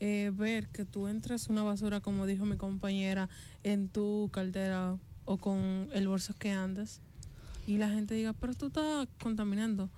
eh, 0.00 0.32
ver 0.34 0.68
que 0.68 0.84
tú 0.84 1.06
entres 1.06 1.48
una 1.48 1.62
basura, 1.62 2.00
como 2.00 2.26
dijo 2.26 2.44
mi 2.44 2.56
compañera, 2.56 3.28
en 3.62 3.88
tu 3.88 4.28
caldera 4.32 4.98
o 5.24 5.38
con 5.38 5.88
el 5.92 6.08
bolso 6.08 6.34
que 6.34 6.50
andas 6.50 7.00
y 7.66 7.78
la 7.78 7.88
gente 7.88 8.14
diga, 8.14 8.32
pero 8.34 8.54
tú 8.54 8.66
estás 8.66 9.08
contaminando. 9.22 9.90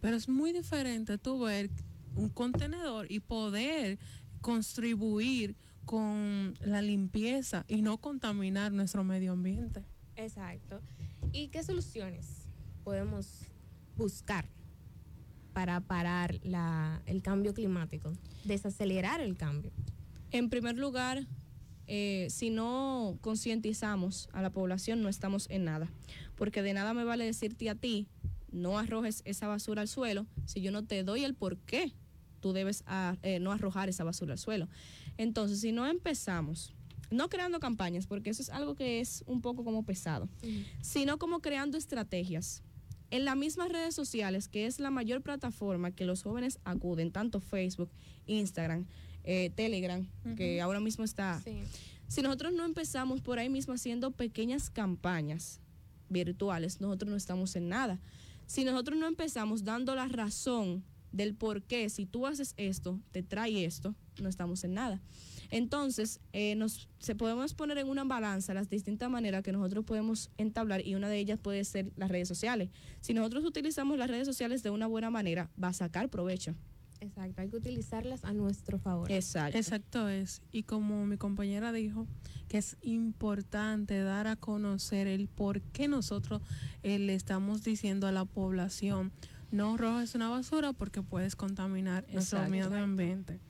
Pero 0.00 0.16
es 0.16 0.28
muy 0.28 0.52
diferente 0.52 1.16
tú 1.18 1.40
ver 1.40 1.70
un 2.14 2.28
contenedor 2.28 3.10
y 3.10 3.20
poder 3.20 3.98
contribuir 4.40 5.56
con 5.84 6.54
la 6.60 6.82
limpieza 6.82 7.64
y 7.68 7.82
no 7.82 7.98
contaminar 7.98 8.72
nuestro 8.72 9.04
medio 9.04 9.32
ambiente. 9.32 9.84
Exacto. 10.16 10.80
¿Y 11.32 11.48
qué 11.48 11.62
soluciones 11.62 12.48
podemos 12.84 13.46
buscar 13.96 14.46
para 15.52 15.80
parar 15.80 16.40
la, 16.42 17.02
el 17.06 17.22
cambio 17.22 17.54
climático, 17.54 18.12
desacelerar 18.44 19.20
el 19.20 19.36
cambio? 19.36 19.72
En 20.30 20.50
primer 20.50 20.76
lugar, 20.76 21.26
eh, 21.86 22.26
si 22.30 22.50
no 22.50 23.18
concientizamos 23.20 24.28
a 24.32 24.42
la 24.42 24.50
población, 24.50 25.02
no 25.02 25.08
estamos 25.08 25.48
en 25.50 25.64
nada. 25.64 25.90
Porque 26.36 26.62
de 26.62 26.74
nada 26.74 26.94
me 26.94 27.04
vale 27.04 27.24
decirte 27.24 27.68
a 27.70 27.74
ti, 27.74 28.08
no 28.50 28.78
arrojes 28.78 29.22
esa 29.24 29.48
basura 29.48 29.82
al 29.82 29.88
suelo, 29.88 30.26
si 30.46 30.60
yo 30.60 30.70
no 30.70 30.84
te 30.84 31.02
doy 31.02 31.24
el 31.24 31.34
por 31.34 31.58
qué 31.58 31.92
tú 32.40 32.52
debes 32.52 32.84
eh, 33.22 33.38
no 33.40 33.52
arrojar 33.52 33.88
esa 33.88 34.04
basura 34.04 34.32
al 34.32 34.38
suelo. 34.38 34.68
Entonces, 35.16 35.60
si 35.60 35.72
no 35.72 35.86
empezamos, 35.86 36.74
no 37.10 37.28
creando 37.28 37.60
campañas, 37.60 38.06
porque 38.06 38.30
eso 38.30 38.42
es 38.42 38.50
algo 38.50 38.74
que 38.74 39.00
es 39.00 39.24
un 39.26 39.40
poco 39.40 39.64
como 39.64 39.84
pesado, 39.84 40.28
sino 40.82 41.18
como 41.18 41.40
creando 41.40 41.78
estrategias. 41.78 42.62
En 43.10 43.24
las 43.24 43.36
mismas 43.36 43.68
redes 43.68 43.94
sociales, 43.94 44.48
que 44.48 44.66
es 44.66 44.80
la 44.80 44.90
mayor 44.90 45.22
plataforma 45.22 45.92
que 45.92 46.04
los 46.04 46.22
jóvenes 46.22 46.58
acuden, 46.64 47.12
tanto 47.12 47.40
Facebook, 47.40 47.90
Instagram, 48.26 48.86
eh, 49.24 49.50
Telegram, 49.54 50.06
que 50.36 50.60
ahora 50.60 50.80
mismo 50.80 51.04
está. 51.04 51.42
Si 52.06 52.22
nosotros 52.22 52.52
no 52.52 52.64
empezamos 52.64 53.20
por 53.20 53.38
ahí 53.38 53.48
mismo 53.48 53.74
haciendo 53.74 54.10
pequeñas 54.10 54.70
campañas 54.70 55.60
virtuales, 56.08 56.80
nosotros 56.80 57.10
no 57.10 57.16
estamos 57.16 57.56
en 57.56 57.68
nada. 57.68 58.00
Si 58.46 58.64
nosotros 58.64 58.98
no 58.98 59.06
empezamos 59.06 59.64
dando 59.64 59.94
la 59.94 60.06
razón 60.06 60.84
del 61.12 61.34
por 61.34 61.62
qué, 61.62 61.88
si 61.88 62.06
tú 62.06 62.26
haces 62.26 62.54
esto, 62.56 63.00
te 63.12 63.22
trae 63.22 63.64
esto, 63.64 63.94
no 64.20 64.28
estamos 64.28 64.64
en 64.64 64.74
nada. 64.74 65.00
Entonces, 65.50 66.20
eh, 66.32 66.56
nos 66.56 66.88
se 66.98 67.14
podemos 67.14 67.54
poner 67.54 67.78
en 67.78 67.88
una 67.88 68.04
balanza 68.04 68.54
las 68.54 68.68
distintas 68.68 69.10
maneras 69.10 69.42
que 69.42 69.52
nosotros 69.52 69.84
podemos 69.84 70.30
entablar 70.36 70.86
y 70.86 70.94
una 70.94 71.08
de 71.08 71.18
ellas 71.18 71.38
puede 71.38 71.64
ser 71.64 71.92
las 71.96 72.10
redes 72.10 72.28
sociales. 72.28 72.70
Si 73.00 73.14
nosotros 73.14 73.44
utilizamos 73.44 73.98
las 73.98 74.10
redes 74.10 74.26
sociales 74.26 74.62
de 74.62 74.70
una 74.70 74.86
buena 74.86 75.10
manera, 75.10 75.50
va 75.62 75.68
a 75.68 75.72
sacar 75.72 76.08
provecho. 76.08 76.54
Exacto, 77.00 77.42
hay 77.42 77.48
que 77.48 77.56
utilizarlas 77.56 78.24
a 78.24 78.32
nuestro 78.32 78.78
favor. 78.78 79.10
Exacto. 79.10 79.58
Exacto 79.58 80.08
es. 80.08 80.42
Y 80.52 80.62
como 80.62 81.04
mi 81.06 81.16
compañera 81.16 81.72
dijo, 81.72 82.06
que 82.48 82.58
es 82.58 82.76
importante 82.82 84.00
dar 84.02 84.26
a 84.26 84.36
conocer 84.36 85.06
el 85.06 85.28
por 85.28 85.60
qué 85.60 85.88
nosotros 85.88 86.40
eh, 86.82 86.98
le 86.98 87.14
estamos 87.14 87.62
diciendo 87.62 88.06
a 88.06 88.12
la 88.12 88.24
población, 88.24 89.12
no 89.50 89.76
rojes 89.76 90.14
una 90.14 90.28
basura 90.28 90.72
porque 90.72 91.02
puedes 91.02 91.36
contaminar 91.36 92.06
nuestro 92.12 92.48
medio 92.48 92.74
ambiente. 92.74 93.40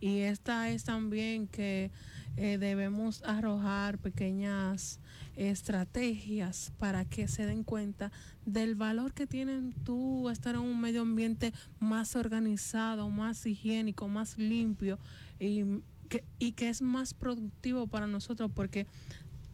Y 0.00 0.18
esta 0.20 0.70
es 0.70 0.84
también 0.84 1.46
que 1.46 1.90
eh, 2.36 2.58
debemos 2.58 3.22
arrojar 3.24 3.98
pequeñas 3.98 5.00
estrategias 5.36 6.72
para 6.78 7.04
que 7.04 7.28
se 7.28 7.46
den 7.46 7.64
cuenta 7.64 8.12
del 8.44 8.74
valor 8.74 9.12
que 9.12 9.26
tienen 9.26 9.72
tú 9.84 10.28
estar 10.30 10.54
en 10.54 10.62
un 10.62 10.80
medio 10.80 11.02
ambiente 11.02 11.52
más 11.78 12.16
organizado, 12.16 13.08
más 13.10 13.44
higiénico, 13.46 14.08
más 14.08 14.38
limpio 14.38 14.98
y 15.38 15.64
que, 16.08 16.24
y 16.38 16.52
que 16.52 16.68
es 16.68 16.82
más 16.82 17.14
productivo 17.14 17.86
para 17.86 18.06
nosotros 18.06 18.50
porque 18.54 18.86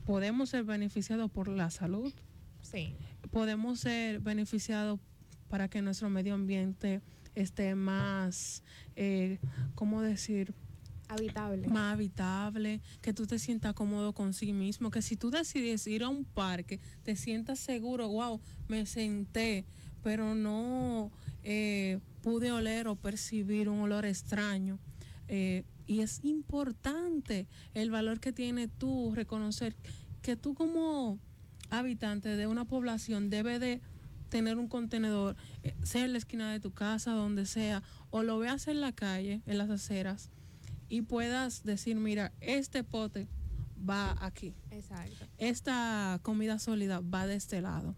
podemos 0.05 0.51
ser 0.51 0.65
beneficiados 0.65 1.31
por 1.31 1.49
la 1.49 1.71
salud. 1.71 2.13
Sí. 2.61 2.95
Podemos 3.31 3.81
ser 3.81 4.21
beneficiados 4.21 5.01
para 5.49 5.69
que 5.69 5.83
nuestro 5.83 6.11
medio 6.11 6.35
ambiente 6.35 7.03
esté 7.35 7.75
más, 7.75 8.63
eh, 8.97 9.39
¿cómo 9.75 10.03
decir? 10.03 10.55
Habitable. 11.13 11.69
Más 11.69 11.95
habitable, 11.95 12.81
que 13.01 13.13
tú 13.13 13.27
te 13.27 13.39
sientas 13.39 13.75
cómodo 13.75 14.13
con 14.13 14.35
sí 14.35 14.53
mismo, 14.53 14.91
que 14.91 15.03
si 15.03 15.17
tú 15.17 15.31
decides 15.31 15.87
ir 15.87 16.03
a 16.03 16.09
un 16.09 16.25
parque, 16.25 16.81
te 17.03 17.17
sientas 17.17 17.59
seguro, 17.59 18.09
wow, 18.09 18.41
me 18.69 18.87
senté, 18.87 19.65
pero 20.03 20.35
no 20.35 21.11
eh, 21.43 22.01
pude 22.23 22.53
oler 22.53 22.89
o 22.89 22.97
percibir 22.97 23.69
un 23.69 23.81
olor 23.81 24.05
extraño. 24.05 24.79
Eh, 25.29 25.65
y 25.87 26.01
es 26.01 26.21
importante 26.25 27.47
el 27.75 27.91
valor 27.91 28.21
que 28.21 28.33
tiene 28.33 28.69
tú 28.69 29.13
reconocer 29.15 29.75
que 30.23 30.37
tú 30.37 30.55
como 30.55 31.19
habitante 31.71 32.37
de 32.37 32.47
una 32.47 32.65
población 32.65 33.31
debe 33.31 33.59
de 33.59 33.81
tener 34.29 34.57
un 34.57 34.69
contenedor, 34.69 35.37
eh, 35.63 35.75
sea 35.83 36.05
en 36.05 36.13
la 36.13 36.19
esquina 36.19 36.51
de 36.51 36.61
tu 36.61 36.73
casa, 36.73 37.13
donde 37.13 37.45
sea, 37.45 37.83
o 38.11 38.23
lo 38.23 38.39
veas 38.39 38.67
en 38.69 38.81
la 38.81 38.93
calle, 38.93 39.43
en 39.47 39.59
las 39.59 39.69
aceras, 39.69 40.31
y 40.93 41.01
puedas 41.01 41.65
decir, 41.65 41.97
mira, 41.97 42.35
este 42.43 42.85
pote 42.85 43.27
va 43.89 44.15
aquí. 44.21 44.55
Exacto. 44.71 45.25
Esta 45.39 46.21
comida 46.23 46.59
sólida 46.59 47.01
va 47.01 47.27
de 47.27 47.35
este 47.35 47.63
lado. 47.63 47.97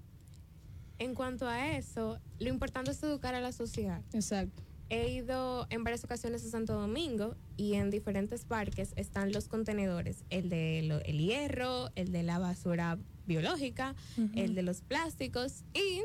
En 1.00 1.16
cuanto 1.16 1.48
a 1.48 1.76
eso, 1.76 2.20
lo 2.38 2.48
importante 2.48 2.92
es 2.92 3.02
educar 3.02 3.34
a 3.34 3.40
la 3.40 3.50
sociedad. 3.50 4.00
Exacto. 4.12 4.62
He 4.90 5.08
ido 5.10 5.66
en 5.70 5.82
varias 5.82 6.04
ocasiones 6.04 6.44
a 6.44 6.50
Santo 6.50 6.74
Domingo 6.74 7.34
y 7.56 7.74
en 7.74 7.90
diferentes 7.90 8.44
parques 8.44 8.92
están 8.94 9.32
los 9.32 9.48
contenedores, 9.48 10.22
el 10.30 10.48
de 10.48 10.78
el 11.04 11.18
hierro, 11.18 11.90
el 11.96 12.12
de 12.12 12.22
la 12.22 12.38
basura 12.38 12.96
biológica, 13.26 13.96
el 14.36 14.54
de 14.54 14.62
los 14.62 14.82
plásticos 14.82 15.64
y 15.74 16.04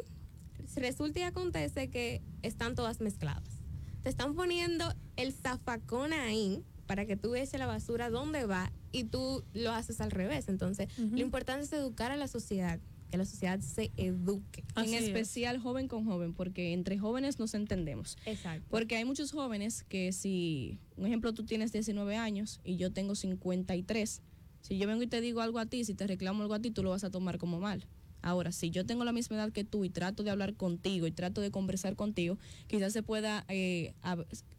resulta 0.75 1.19
y 1.19 1.21
acontece 1.21 1.91
que 1.91 2.23
están 2.41 2.73
todas 2.73 2.99
mezcladas. 2.99 3.59
Te 4.01 4.09
están 4.09 4.33
poniendo 4.33 4.91
el 5.17 5.33
zafacón 5.33 6.13
ahí 6.13 6.63
para 6.89 7.05
que 7.05 7.15
tú 7.15 7.29
veas 7.29 7.53
la 7.53 7.67
basura 7.67 8.09
dónde 8.09 8.45
va 8.45 8.73
y 8.91 9.03
tú 9.03 9.43
lo 9.53 9.71
haces 9.73 10.01
al 10.01 10.09
revés. 10.09 10.49
Entonces, 10.49 10.87
lo 10.97 11.19
importante 11.19 11.63
es 11.63 11.71
educar 11.71 12.11
a 12.11 12.17
la 12.17 12.27
sociedad, 12.27 12.79
que 13.11 13.17
la 13.17 13.25
sociedad 13.25 13.59
se 13.59 13.91
eduque. 13.95 14.63
en 14.75 14.95
especial 14.95 15.59
joven 15.59 15.87
con 15.87 16.05
joven, 16.05 16.33
porque 16.33 16.73
entre 16.73 16.97
jóvenes 16.97 17.37
nos 17.37 17.53
entendemos. 17.53 18.17
Exacto. 18.25 18.65
Porque 18.71 18.95
hay 18.95 19.05
muchos 19.05 19.31
jóvenes 19.31 19.83
que 19.83 20.11
si, 20.11 20.79
un 20.97 21.05
ejemplo, 21.05 21.31
tú 21.31 21.45
tienes 21.45 21.71
19 21.71 22.15
años 22.15 22.59
y 22.63 22.77
yo 22.77 22.91
tengo 22.91 23.13
53, 23.13 24.23
si 24.61 24.77
yo 24.79 24.87
vengo 24.87 25.03
y 25.03 25.07
te 25.07 25.21
digo 25.21 25.41
algo 25.41 25.59
a 25.59 25.67
ti, 25.67 25.85
si 25.85 25.93
te 25.93 26.07
reclamo 26.07 26.41
algo 26.41 26.55
a 26.55 26.59
ti, 26.59 26.71
tú 26.71 26.81
lo 26.81 26.89
vas 26.89 27.03
a 27.03 27.11
tomar 27.11 27.37
como 27.37 27.59
mal. 27.59 27.85
Ahora, 28.21 28.51
si 28.51 28.69
yo 28.69 28.85
tengo 28.85 29.03
la 29.03 29.13
misma 29.13 29.37
edad 29.37 29.51
que 29.51 29.63
tú 29.63 29.85
y 29.85 29.89
trato 29.89 30.23
de 30.23 30.31
hablar 30.31 30.55
contigo 30.55 31.07
y 31.07 31.11
trato 31.11 31.41
de 31.41 31.51
conversar 31.51 31.95
contigo, 31.95 32.37
quizás 32.67 32.93
se 32.93 33.03
pueda, 33.03 33.45
eh, 33.47 33.93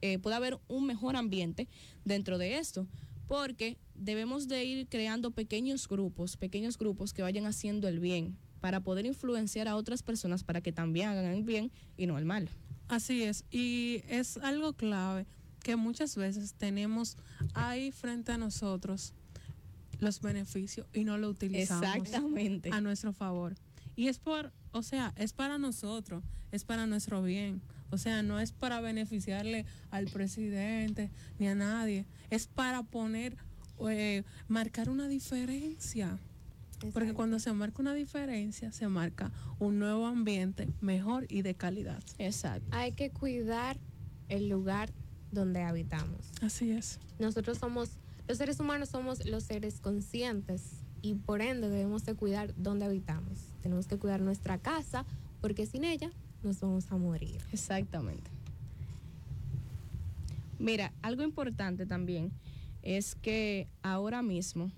eh, 0.00 0.18
pueda 0.18 0.36
haber 0.36 0.58
un 0.68 0.86
mejor 0.86 1.16
ambiente 1.16 1.68
dentro 2.04 2.38
de 2.38 2.58
esto, 2.58 2.86
porque 3.26 3.76
debemos 3.94 4.48
de 4.48 4.64
ir 4.64 4.88
creando 4.88 5.30
pequeños 5.30 5.88
grupos, 5.88 6.36
pequeños 6.36 6.78
grupos 6.78 7.12
que 7.12 7.22
vayan 7.22 7.46
haciendo 7.46 7.88
el 7.88 8.00
bien 8.00 8.36
para 8.60 8.80
poder 8.80 9.06
influenciar 9.06 9.68
a 9.68 9.76
otras 9.76 10.02
personas 10.02 10.44
para 10.44 10.60
que 10.60 10.72
también 10.72 11.08
hagan 11.08 11.26
el 11.26 11.42
bien 11.42 11.70
y 11.96 12.06
no 12.06 12.18
el 12.18 12.24
mal. 12.24 12.48
Así 12.88 13.22
es, 13.22 13.44
y 13.50 14.02
es 14.08 14.36
algo 14.38 14.72
clave 14.72 15.26
que 15.62 15.76
muchas 15.76 16.16
veces 16.16 16.54
tenemos 16.54 17.16
ahí 17.54 17.92
frente 17.92 18.32
a 18.32 18.38
nosotros 18.38 19.12
los 20.00 20.20
beneficios 20.20 20.86
y 20.92 21.04
no 21.04 21.18
lo 21.18 21.28
utilizamos 21.28 21.96
Exactamente. 21.96 22.70
a 22.72 22.80
nuestro 22.80 23.12
favor. 23.12 23.54
Y 23.96 24.08
es 24.08 24.18
por, 24.18 24.52
o 24.72 24.82
sea, 24.82 25.12
es 25.16 25.32
para 25.32 25.58
nosotros, 25.58 26.24
es 26.52 26.64
para 26.64 26.86
nuestro 26.86 27.22
bien. 27.22 27.62
O 27.90 27.98
sea, 27.98 28.22
no 28.22 28.40
es 28.40 28.52
para 28.52 28.80
beneficiarle 28.80 29.66
al 29.90 30.06
presidente 30.06 31.10
ni 31.38 31.48
a 31.48 31.54
nadie, 31.54 32.06
es 32.30 32.46
para 32.46 32.82
poner, 32.82 33.36
eh, 33.88 34.22
marcar 34.48 34.88
una 34.88 35.08
diferencia. 35.08 36.18
Porque 36.94 37.12
cuando 37.12 37.38
se 37.38 37.52
marca 37.52 37.82
una 37.82 37.92
diferencia, 37.92 38.72
se 38.72 38.88
marca 38.88 39.30
un 39.58 39.78
nuevo 39.78 40.06
ambiente 40.06 40.66
mejor 40.80 41.26
y 41.28 41.42
de 41.42 41.54
calidad. 41.54 42.02
Exacto. 42.16 42.68
Hay 42.70 42.92
que 42.92 43.10
cuidar 43.10 43.78
el 44.28 44.48
lugar 44.48 44.90
donde 45.30 45.62
habitamos. 45.62 46.30
Así 46.40 46.70
es. 46.70 46.98
Nosotros 47.18 47.58
somos 47.58 47.99
los 48.30 48.38
seres 48.38 48.60
humanos 48.60 48.90
somos 48.90 49.26
los 49.26 49.42
seres 49.42 49.80
conscientes 49.80 50.84
y 51.02 51.16
por 51.16 51.42
ende 51.42 51.68
debemos 51.68 52.04
de 52.04 52.14
cuidar 52.14 52.54
donde 52.56 52.84
habitamos. 52.84 53.40
Tenemos 53.60 53.88
que 53.88 53.98
cuidar 53.98 54.20
nuestra 54.20 54.56
casa 54.56 55.04
porque 55.40 55.66
sin 55.66 55.82
ella 55.82 56.12
nos 56.44 56.60
vamos 56.60 56.92
a 56.92 56.96
morir. 56.96 57.42
Exactamente. 57.50 58.30
Mira, 60.60 60.92
algo 61.02 61.24
importante 61.24 61.86
también 61.86 62.30
es 62.84 63.16
que 63.16 63.66
ahora 63.82 64.22
mismo 64.22 64.70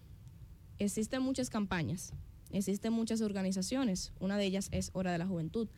existen 0.78 1.21
muchas 1.21 1.50
campañas, 1.50 2.14
existen 2.52 2.94
muchas 2.94 3.21
organizaciones, 3.21 4.14
una 4.18 4.38
de 4.38 4.47
ellas 4.47 4.68
es 4.71 4.88
Hora 4.94 5.12
de 5.12 5.18
la 5.18 5.26
Juventud, 5.26 5.68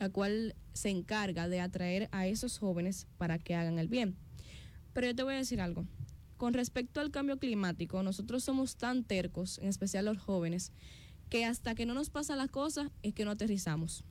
la 0.00 0.08
cual 0.08 0.56
se 0.72 0.90
encarga 0.90 1.48
de 1.48 1.60
atraer 1.60 2.08
a 2.10 2.26
esos 2.26 2.58
jóvenes 2.58 3.06
para 3.18 3.38
que 3.38 3.54
hagan 3.54 3.78
el 3.78 3.86
bien. 3.86 4.16
Pero 4.92 5.06
yo 5.06 5.14
te 5.14 5.22
voy 5.22 5.34
a 5.34 5.36
decir 5.36 5.60
algo, 5.60 5.86
con 6.40 6.54
respecto 6.54 7.02
al 7.02 7.10
cambio 7.10 7.38
climático, 7.38 8.02
nosotros 8.02 8.42
somos 8.42 8.76
tan 8.76 9.04
tercos, 9.04 9.58
en 9.58 9.68
especial 9.68 10.06
los 10.06 10.16
jóvenes, 10.16 10.72
que 11.28 11.44
hasta 11.44 11.74
que 11.74 11.84
no 11.84 11.92
nos 11.92 12.08
pasa 12.08 12.34
la 12.34 12.48
cosa 12.48 12.90
es 13.02 13.12
que 13.12 13.26
no 13.26 13.32
aterrizamos. 13.32 14.04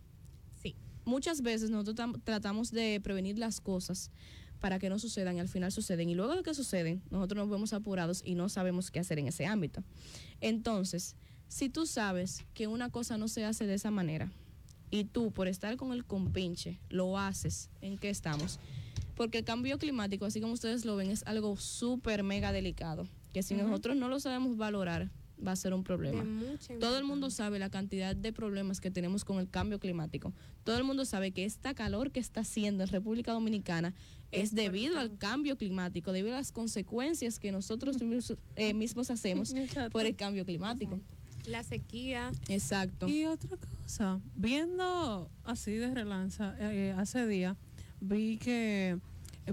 Sí. 0.54 0.76
Muchas 1.06 1.42
veces 1.42 1.72
nosotros 1.72 2.22
tratamos 2.24 2.70
de 2.70 3.02
prevenir 3.02 3.40
las 3.40 3.60
cosas 3.62 4.12
para 4.60 4.78
que 4.78 4.90
no 4.90 5.00
sucedan 5.00 5.38
y 5.38 5.40
al 5.40 5.48
final 5.48 5.72
suceden. 5.72 6.08
Y 6.08 6.14
luego 6.14 6.36
de 6.36 6.44
que 6.44 6.54
suceden, 6.54 7.02
nosotros 7.10 7.40
nos 7.40 7.50
vemos 7.50 7.74
apurados 7.74 8.22
y 8.24 8.36
no 8.36 8.48
sabemos 8.48 8.92
qué 8.92 9.00
hacer 9.00 9.18
en 9.18 9.26
ese 9.26 9.48
ámbito. 9.48 9.84
Entonces, 10.40 11.16
si 11.48 11.68
tú 11.68 11.88
sabes 11.88 12.46
que 12.54 12.68
una 12.68 12.92
cosa 12.92 13.18
no 13.18 13.28
se 13.28 13.44
hace 13.44 13.66
de 13.66 13.74
esa 13.74 13.90
manera 13.90 14.32
y 14.92 15.06
tú 15.06 15.32
por 15.32 15.48
estar 15.48 15.78
con 15.78 15.94
el 15.94 16.06
compinche 16.06 16.80
lo 16.90 17.18
haces, 17.18 17.72
¿en 17.82 17.98
qué 17.98 18.12
estamos? 18.12 18.60
Porque 19.20 19.40
el 19.40 19.44
cambio 19.44 19.78
climático, 19.78 20.24
así 20.24 20.40
como 20.40 20.54
ustedes 20.54 20.86
lo 20.86 20.96
ven, 20.96 21.12
es 21.12 21.24
algo 21.28 21.58
súper 21.58 22.24
mega 22.24 22.54
delicado, 22.54 23.06
que 23.34 23.44
si 23.44 23.54
nosotros 23.54 23.98
no 23.98 24.08
lo 24.08 24.18
sabemos 24.22 24.56
valorar, 24.56 25.12
va 25.46 25.52
a 25.52 25.56
ser 25.58 25.74
un 25.74 25.84
problema. 25.84 26.24
Todo 26.80 26.98
el 26.98 27.04
mundo 27.04 27.30
sabe 27.30 27.60
la 27.60 27.70
cantidad 27.70 28.16
de 28.16 28.32
problemas 28.32 28.80
que 28.80 28.92
tenemos 28.92 29.26
con 29.26 29.40
el 29.40 29.50
cambio 29.50 29.78
climático. 29.78 30.32
Todo 30.64 30.78
el 30.78 30.86
mundo 30.86 31.04
sabe 31.04 31.32
que 31.32 31.44
esta 31.44 31.74
calor 31.74 32.12
que 32.12 32.22
está 32.22 32.40
haciendo 32.40 32.82
en 32.82 32.90
República 32.90 33.34
Dominicana 33.34 33.94
es, 34.32 34.56
debido 34.56 34.98
al 34.98 35.18
cambio 35.18 35.58
climático, 35.58 36.14
debido 36.14 36.36
a 36.36 36.38
las 36.38 36.54
consecuencias 36.54 37.40
que 37.40 37.52
nosotros 37.52 38.02
mismos, 38.02 38.38
eh, 38.56 39.12
hacemos 39.12 39.54
por 39.92 40.06
el 40.06 40.16
cambio 40.16 40.46
climático. 40.46 40.98
La 41.46 41.64
sequía. 41.64 42.32
Exacto. 42.48 43.10
Y 43.10 43.26
otra 43.26 43.58
cosa, 43.58 44.22
viendo 44.34 45.30
así 45.44 45.74
de 45.74 45.94
relanza 45.94 46.56
eh, 46.58 46.96
hace 46.98 47.28
día, 47.28 47.58
vi 48.00 48.38
que 48.38 48.98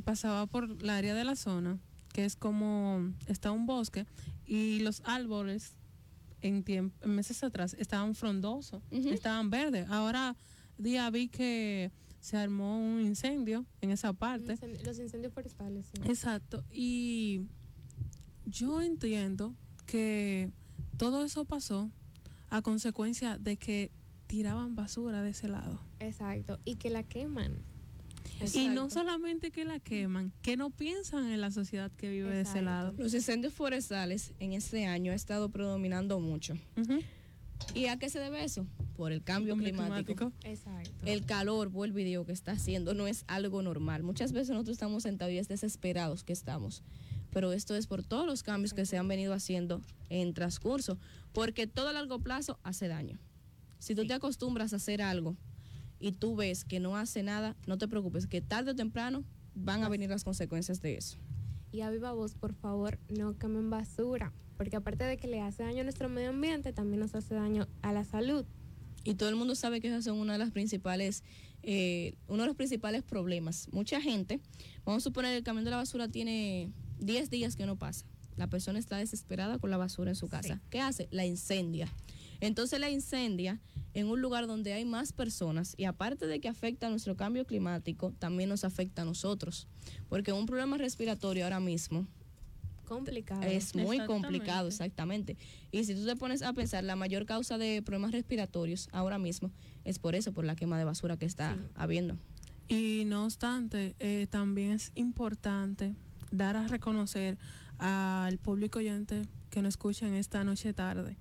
pasaba 0.01 0.47
por 0.47 0.83
la 0.83 0.97
área 0.97 1.15
de 1.15 1.25
la 1.25 1.37
zona, 1.37 1.79
que 2.13 2.25
es 2.25 2.37
como 2.37 3.13
está 3.27 3.53
un 3.53 3.67
bosque, 3.67 4.07
y 4.47 4.81
los 4.81 5.03
árboles 5.05 5.75
en, 6.41 6.65
meses 7.05 7.43
atrás 7.43 7.75
estaban 7.79 8.15
frondosos, 8.15 8.83
estaban 8.91 9.51
verdes. 9.51 9.89
Ahora 9.91 10.37
día 10.79 11.09
vi 11.11 11.29
que 11.29 11.91
se 12.21 12.37
armó 12.37 12.79
un 12.79 13.01
incendio 13.01 13.65
en 13.81 13.91
esa 13.91 14.13
parte. 14.13 14.59
Los 14.85 14.99
incendios 14.99 15.33
forestales. 15.33 15.87
Exacto. 16.05 16.65
Y 16.73 17.43
yo 18.45 18.83
entiendo 18.83 19.55
que 19.87 20.51
todo 20.97 21.25
eso 21.25 21.45
pasó 21.45 21.91
a 22.51 22.63
consecuencia 22.63 23.39
de 23.39 23.57
que 23.57 23.91
tiraban 24.27 24.75
basura 24.75 25.23
de 25.23 25.31
ese 25.31 25.49
lado. 25.49 25.81
Exacto. 26.01 26.59
Y 26.65 26.77
que 26.77 26.91
la 26.91 27.03
queman. 27.03 27.63
Y 28.55 28.69
no 28.69 28.91
solamente 28.91 29.51
que 29.51 29.65
la 29.65 29.79
queman, 29.81 30.33
que 30.43 30.57
no 30.57 30.71
piensan 30.71 31.31
en 31.31 31.41
la 31.41 31.51
sociedad 31.51 31.91
que 31.93 32.11
vive 32.11 32.35
de 32.35 32.43
ese 32.43 32.63
lado. 32.63 32.95
Los 32.99 33.15
incendios 33.15 33.55
forestales 33.55 34.33
en 34.39 34.53
este 34.53 34.87
año 34.87 35.13
ha 35.13 35.15
estado 35.15 35.49
predominando 35.49 36.21
mucho. 36.21 36.55
¿Y 37.75 37.87
a 37.87 37.99
qué 37.99 38.11
se 38.11 38.19
debe 38.19 38.45
eso? 38.45 38.67
Por 38.97 39.13
el 39.13 39.23
cambio 39.23 39.57
climático. 39.57 40.33
Exacto. 40.45 40.91
El 41.05 41.25
calor, 41.25 41.71
vuelvo 41.71 41.99
y 41.99 42.05
digo, 42.05 42.25
que 42.25 42.33
está 42.33 42.53
haciendo 42.53 42.95
no 42.95 43.07
es 43.07 43.25
algo 43.27 43.63
normal. 43.63 44.03
Muchas 44.03 44.33
veces 44.33 44.51
nosotros 44.51 44.75
estamos 44.75 45.03
sentados 45.03 45.33
y 45.33 45.39
es 45.39 45.49
desesperados 45.49 46.23
que 46.23 46.33
estamos. 46.33 46.83
Pero 47.31 47.53
esto 47.53 47.75
es 47.75 47.87
por 47.87 48.03
todos 48.03 48.27
los 48.27 48.43
cambios 48.43 48.73
que 48.73 48.87
se 48.87 48.97
han 48.97 49.09
venido 49.09 49.35
haciendo 49.35 49.83
en 50.09 50.33
transcurso. 50.35 50.99
Porque 51.33 51.67
todo 51.67 51.89
a 51.89 51.93
largo 51.93 52.19
plazo 52.19 52.59
hace 52.63 52.89
daño. 52.89 53.19
Si 53.79 53.95
tú 53.95 54.07
te 54.07 54.15
acostumbras 54.15 54.73
a 54.73 54.77
hacer 54.77 55.03
algo 55.03 55.37
y 55.99 56.13
tú 56.13 56.37
ves 56.37 56.65
que 56.65 56.81
no 56.81 56.97
hace 56.97 57.23
nada, 57.23 57.57
no 57.67 57.79
te 57.79 57.89
preocupes, 57.89 58.27
que 58.27 58.41
tarde 58.41 58.73
o 58.73 58.77
temprano 58.77 59.25
van 59.55 59.83
a 59.83 59.89
venir 59.89 60.11
las 60.11 60.25
consecuencias 60.25 60.81
de 60.81 60.97
eso. 60.97 61.19
Y 61.73 61.81
a 61.81 61.91
viva 61.91 62.13
voz, 62.13 62.35
por 62.35 62.55
favor, 62.55 62.99
no 63.09 63.37
quemen 63.39 63.71
basura, 63.71 64.33
porque 64.57 64.77
aparte 64.77 65.05
de 65.05 65.17
que 65.17 65.27
le 65.27 65.41
hace 65.41 65.63
daño 65.63 65.81
a 65.81 65.85
nuestro 65.85 66.09
medio 66.09 66.31
ambiente, 66.31 66.73
también 66.73 67.01
nos 67.01 67.15
hace 67.15 67.35
daño 67.35 67.67
a 67.83 67.93
la 67.93 68.05
salud. 68.05 68.45
Y 69.05 69.15
todo 69.15 69.29
el 69.29 69.37
mundo 69.37 69.55
sabe 69.55 69.81
que 69.81 69.89
esas 69.89 70.05
son 70.05 70.19
una 70.19 70.33
de 70.33 70.39
las 70.39 70.51
principales, 70.51 71.23
eh, 71.63 72.17
uno 72.27 72.43
de 72.43 72.49
los 72.49 72.57
principales 72.57 73.03
problemas. 73.03 73.69
Mucha 73.73 74.01
gente, 74.01 74.41
vamos 74.85 75.03
a 75.03 75.05
suponer 75.05 75.35
el 75.35 75.43
camión 75.43 75.65
de 75.65 75.71
la 75.71 75.77
basura 75.77 76.09
tiene 76.09 76.73
10 76.99 77.31
días 77.31 77.57
que 77.57 77.67
no 77.67 77.77
pasa. 77.77 78.05
La 78.37 78.49
persona 78.49 78.79
está 78.79 78.99
desesperada 78.99 79.59
con 79.59 79.71
la 79.71 79.77
basura 79.77 80.11
en 80.11 80.17
su 80.17 80.29
casa. 80.29 80.61
¿Qué 80.71 80.81
hace? 80.81 81.09
La 81.11 81.25
incendia. 81.25 81.89
Entonces 82.41 82.81
la 82.81 82.91
incendia 82.91 83.61
en 83.95 84.09
un 84.09 84.21
lugar 84.21 84.47
donde 84.47 84.75
hay 84.75 84.85
más 84.85 85.13
personas 85.13 85.75
y 85.79 85.85
aparte 85.85 86.27
de 86.27 86.39
que 86.39 86.49
afecta 86.49 86.87
a 86.87 86.91
nuestro 86.91 87.17
cambio 87.17 87.47
climático, 87.47 88.13
también 88.19 88.51
nos 88.51 88.65
afecta 88.65 89.03
a 89.03 89.05
nosotros. 89.07 89.69
Porque 90.09 90.33
un 90.33 90.45
problema 90.45 90.77
respiratorio 90.77 91.45
ahora 91.45 91.61
mismo 91.61 92.07
complicado. 92.87 93.43
Es 93.43 93.75
muy 93.75 93.99
complicado, 94.07 94.69
exactamente. 94.69 95.37
Y 95.71 95.85
si 95.85 95.95
tú 95.95 96.07
te 96.07 96.17
pones 96.17 96.43
a 96.43 96.53
pensar, 96.53 96.85
la 96.85 96.97
mayor 96.97 97.27
causa 97.27 97.59
de 97.59 97.83
problemas 97.83 98.13
respiratorios 98.13 98.89
ahora 98.93 99.19
mismo 99.19 99.51
es 99.85 99.99
por 99.99 100.15
eso, 100.15 100.33
por 100.33 100.45
la 100.45 100.57
quema 100.57 100.79
de 100.79 100.85
basura 100.85 101.17
que 101.17 101.27
está 101.27 101.59
habiendo. 101.75 102.17
Y 102.69 103.05
no 103.07 103.25
obstante, 103.25 103.95
eh, 103.99 104.27
también 104.31 104.73
es 104.73 104.93
importante 104.95 105.95
dar 106.31 106.57
a 106.57 106.67
reconocer 106.69 107.39
al 107.79 108.39
público 108.39 108.79
oyente 108.79 109.23
que 109.51 109.63
nos 109.63 109.75
escucha 109.75 110.07
en 110.07 110.15
esta 110.15 110.45
noche 110.45 110.73
tarde 110.73 111.17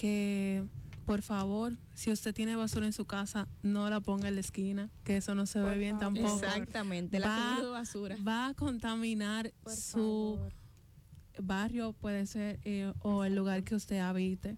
que 0.00 0.64
por 1.04 1.20
favor, 1.20 1.76
si 1.92 2.10
usted 2.10 2.32
tiene 2.32 2.56
basura 2.56 2.86
en 2.86 2.94
su 2.94 3.04
casa, 3.04 3.46
no 3.62 3.90
la 3.90 4.00
ponga 4.00 4.28
en 4.28 4.36
la 4.36 4.40
esquina, 4.40 4.88
que 5.04 5.18
eso 5.18 5.34
no 5.34 5.44
se 5.44 5.60
ve 5.60 5.76
bien 5.76 5.98
tampoco. 5.98 6.36
Exactamente, 6.36 7.20
va, 7.20 7.56
la 7.56 7.60
de 7.60 7.68
basura. 7.68 8.16
Va 8.26 8.46
a 8.46 8.54
contaminar 8.54 9.52
su 9.66 10.38
barrio, 11.38 11.92
puede 11.92 12.24
ser, 12.24 12.60
eh, 12.64 12.94
o 13.00 13.24
el 13.24 13.34
lugar 13.34 13.62
que 13.62 13.74
usted 13.74 13.98
habite. 13.98 14.56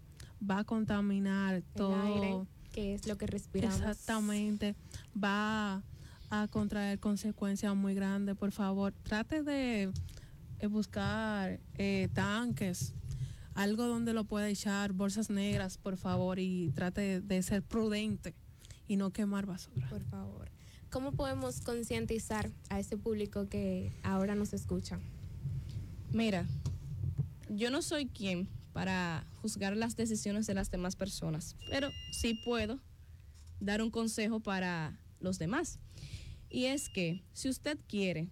Va 0.49 0.59
a 0.61 0.65
contaminar 0.65 1.63
todo. 1.75 2.47
que 2.71 2.95
es 2.95 3.09
lo 3.09 3.19
que 3.19 3.27
respiramos. 3.27 3.81
Exactamente. 3.81 4.77
Va 5.17 5.83
a 6.31 6.49
contraer 6.49 7.01
consecuencias 7.01 7.75
muy 7.75 7.95
grandes. 7.95 8.37
Por 8.37 8.53
favor, 8.53 8.95
trate 9.03 9.43
de 9.43 9.91
eh, 10.61 10.67
buscar 10.69 11.59
eh, 11.75 12.09
tanques 12.15 12.95
algo 13.55 13.87
donde 13.87 14.13
lo 14.13 14.25
pueda 14.25 14.49
echar, 14.49 14.93
bolsas 14.93 15.31
negras, 15.31 15.79
por 15.79 15.97
favor, 15.97 16.39
y 16.39 16.71
trate 16.75 17.21
de 17.21 17.43
ser 17.43 17.63
prudente 17.63 18.35
y 18.89 18.97
no 18.97 19.11
quemar 19.11 19.47
basura. 19.47 19.89
Por 19.89 20.05
favor. 20.05 20.51
¿Cómo 20.91 21.13
podemos 21.13 21.61
concientizar 21.61 22.51
a 22.69 22.79
ese 22.79 22.99
público 22.99 23.49
que 23.49 23.93
ahora 24.03 24.35
nos 24.35 24.53
escucha? 24.53 25.01
Mira, 26.13 26.47
yo 27.49 27.71
no 27.71 27.81
soy 27.81 28.07
quien 28.07 28.49
para 28.73 29.27
juzgar 29.41 29.77
las 29.77 29.97
decisiones 29.97 30.47
de 30.47 30.55
las 30.55 30.71
demás 30.71 30.97
personas, 30.97 31.57
pero 31.71 31.89
sí 32.11 32.35
puedo 32.45 32.81
dar 33.61 33.83
un 33.83 33.91
consejo 33.91 34.41
para 34.41 34.99
los 35.21 35.39
demás. 35.39 35.79
Y 36.51 36.67
es 36.67 36.91
que 36.91 37.23
si 37.33 37.49
usted 37.49 37.79
quiere 37.89 38.29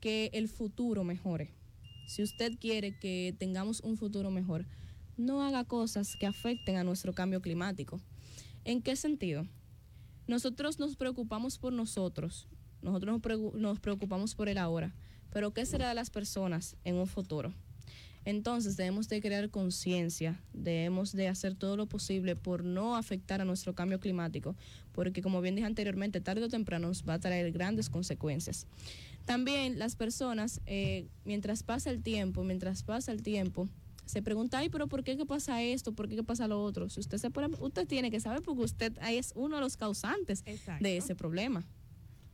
que 0.00 0.30
el 0.32 0.48
futuro 0.48 1.04
mejore, 1.04 1.54
si 2.12 2.22
usted 2.22 2.58
quiere 2.60 2.94
que 2.98 3.34
tengamos 3.38 3.80
un 3.80 3.96
futuro 3.96 4.30
mejor, 4.30 4.66
no 5.16 5.42
haga 5.42 5.64
cosas 5.64 6.14
que 6.14 6.26
afecten 6.26 6.76
a 6.76 6.84
nuestro 6.84 7.14
cambio 7.14 7.40
climático. 7.40 8.02
¿En 8.66 8.82
qué 8.82 8.96
sentido? 8.96 9.46
Nosotros 10.26 10.78
nos 10.78 10.94
preocupamos 10.94 11.56
por 11.56 11.72
nosotros, 11.72 12.48
nosotros 12.82 13.22
nos 13.54 13.80
preocupamos 13.80 14.34
por 14.34 14.50
el 14.50 14.58
ahora, 14.58 14.94
pero 15.32 15.54
¿qué 15.54 15.64
será 15.64 15.88
de 15.88 15.94
las 15.94 16.10
personas 16.10 16.76
en 16.84 16.96
un 16.96 17.06
futuro? 17.06 17.54
Entonces 18.26 18.76
debemos 18.76 19.08
de 19.08 19.22
crear 19.22 19.48
conciencia, 19.48 20.38
debemos 20.52 21.12
de 21.12 21.28
hacer 21.28 21.54
todo 21.54 21.78
lo 21.78 21.86
posible 21.86 22.36
por 22.36 22.62
no 22.62 22.94
afectar 22.94 23.40
a 23.40 23.46
nuestro 23.46 23.74
cambio 23.74 24.00
climático, 24.00 24.54
porque 24.92 25.22
como 25.22 25.40
bien 25.40 25.56
dije 25.56 25.66
anteriormente, 25.66 26.20
tarde 26.20 26.44
o 26.44 26.48
temprano 26.48 26.88
nos 26.88 27.08
va 27.08 27.14
a 27.14 27.20
traer 27.20 27.50
grandes 27.52 27.88
consecuencias. 27.88 28.66
También 29.24 29.78
las 29.78 29.96
personas, 29.96 30.60
eh, 30.66 31.06
mientras 31.24 31.62
pasa 31.62 31.90
el 31.90 32.02
tiempo, 32.02 32.42
mientras 32.44 32.82
pasa 32.82 33.12
el 33.12 33.22
tiempo, 33.22 33.68
se 34.06 34.20
pregunta, 34.20 34.58
ay, 34.58 34.68
pero 34.68 34.88
¿por 34.88 35.04
qué 35.04 35.16
que 35.16 35.26
pasa 35.26 35.62
esto? 35.62 35.92
¿Por 35.92 36.08
qué 36.08 36.16
que 36.16 36.24
pasa 36.24 36.48
lo 36.48 36.62
otro? 36.62 36.88
Si 36.90 37.00
usted 37.00 37.18
se 37.18 37.30
usted 37.60 37.86
tiene 37.86 38.10
que 38.10 38.20
saber 38.20 38.42
porque 38.42 38.62
usted 38.62 38.98
es 39.08 39.32
uno 39.34 39.56
de 39.56 39.62
los 39.62 39.76
causantes 39.76 40.44
de 40.44 40.96
ese 40.96 41.14
problema. 41.14 41.64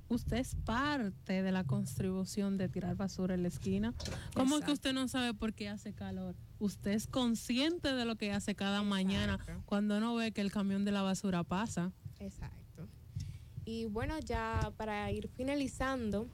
usted 0.09 0.39
es 0.39 0.55
parte 0.55 1.43
de 1.43 1.53
la 1.53 1.65
contribución 1.65 2.57
de 2.57 2.71
tirar 2.71 2.97
basura 2.97 3.35
en 3.35 3.43
la 3.43 3.49
esquina. 3.49 3.95
¿Cómo 4.35 4.57
es 4.57 4.65
que 4.65 4.73
usted 4.73 4.95
no 4.95 5.07
sabe 5.07 5.35
por 5.35 5.53
qué 5.53 5.69
hace 5.69 5.93
calor? 5.93 6.35
Usted 6.59 6.93
es 6.93 7.07
consciente 7.07 7.93
de 7.93 8.07
lo 8.07 8.17
que 8.17 8.33
hace 8.33 8.55
cada 8.55 8.83
mañana 8.83 9.39
cuando 9.67 10.01
no 10.01 10.15
ve 10.15 10.33
que 10.33 10.41
el 10.41 10.51
camión 10.51 10.87
de 10.87 10.93
la 10.93 11.03
basura 11.03 11.45
pasa. 11.45 11.93
Exacto. 12.19 12.89
Y 13.67 13.85
bueno, 13.85 14.19
ya 14.21 14.73
para 14.79 15.13
ir 15.13 15.29
finalizando, 15.29 16.27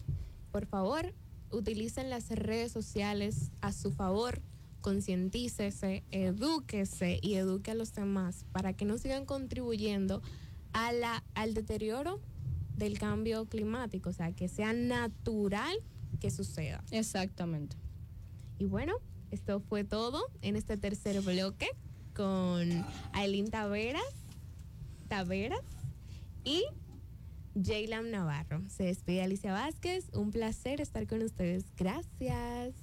por 0.55 0.67
favor, 0.67 1.13
utilicen 1.51 2.11
las 2.11 2.31
redes 2.31 2.71
sociales 2.71 3.51
a 3.61 3.73
su 3.73 3.91
favor, 3.91 4.41
concientícese, 4.83 6.05
edúquese 6.13 7.19
y 7.21 7.35
eduque 7.35 7.73
a 7.73 7.75
los 7.75 7.93
demás 7.93 8.47
para 8.53 8.73
que 8.73 8.85
no 8.85 8.97
sigan 8.97 9.25
contribuyendo 9.25 10.23
a 10.73 10.93
la, 10.93 11.25
al 11.35 11.55
deterioro 11.55 12.21
del 12.77 13.01
cambio 13.01 13.47
climático, 13.47 14.11
o 14.11 14.13
sea, 14.13 14.31
que 14.31 14.47
sea 14.47 14.73
natural 14.73 15.77
que 16.21 16.31
suceda. 16.31 16.85
Exactamente. 16.93 17.77
Y 18.61 18.67
bueno, 18.67 18.95
esto 19.33 19.59
fue 19.59 19.83
todo 19.83 20.23
en 20.41 20.55
este 20.55 20.77
tercer 20.77 21.21
bloque 21.21 21.67
con 22.15 22.87
Aileen 23.13 23.51
Taveras, 23.51 24.05
Taveras 25.09 25.65
y 26.45 26.63
Jaylam 27.55 28.11
Navarro. 28.11 28.63
Se 28.69 28.85
despide 28.85 29.23
Alicia 29.23 29.53
Vázquez. 29.53 30.13
Un 30.13 30.31
placer 30.31 30.81
estar 30.81 31.07
con 31.07 31.23
ustedes. 31.23 31.65
Gracias. 31.77 32.75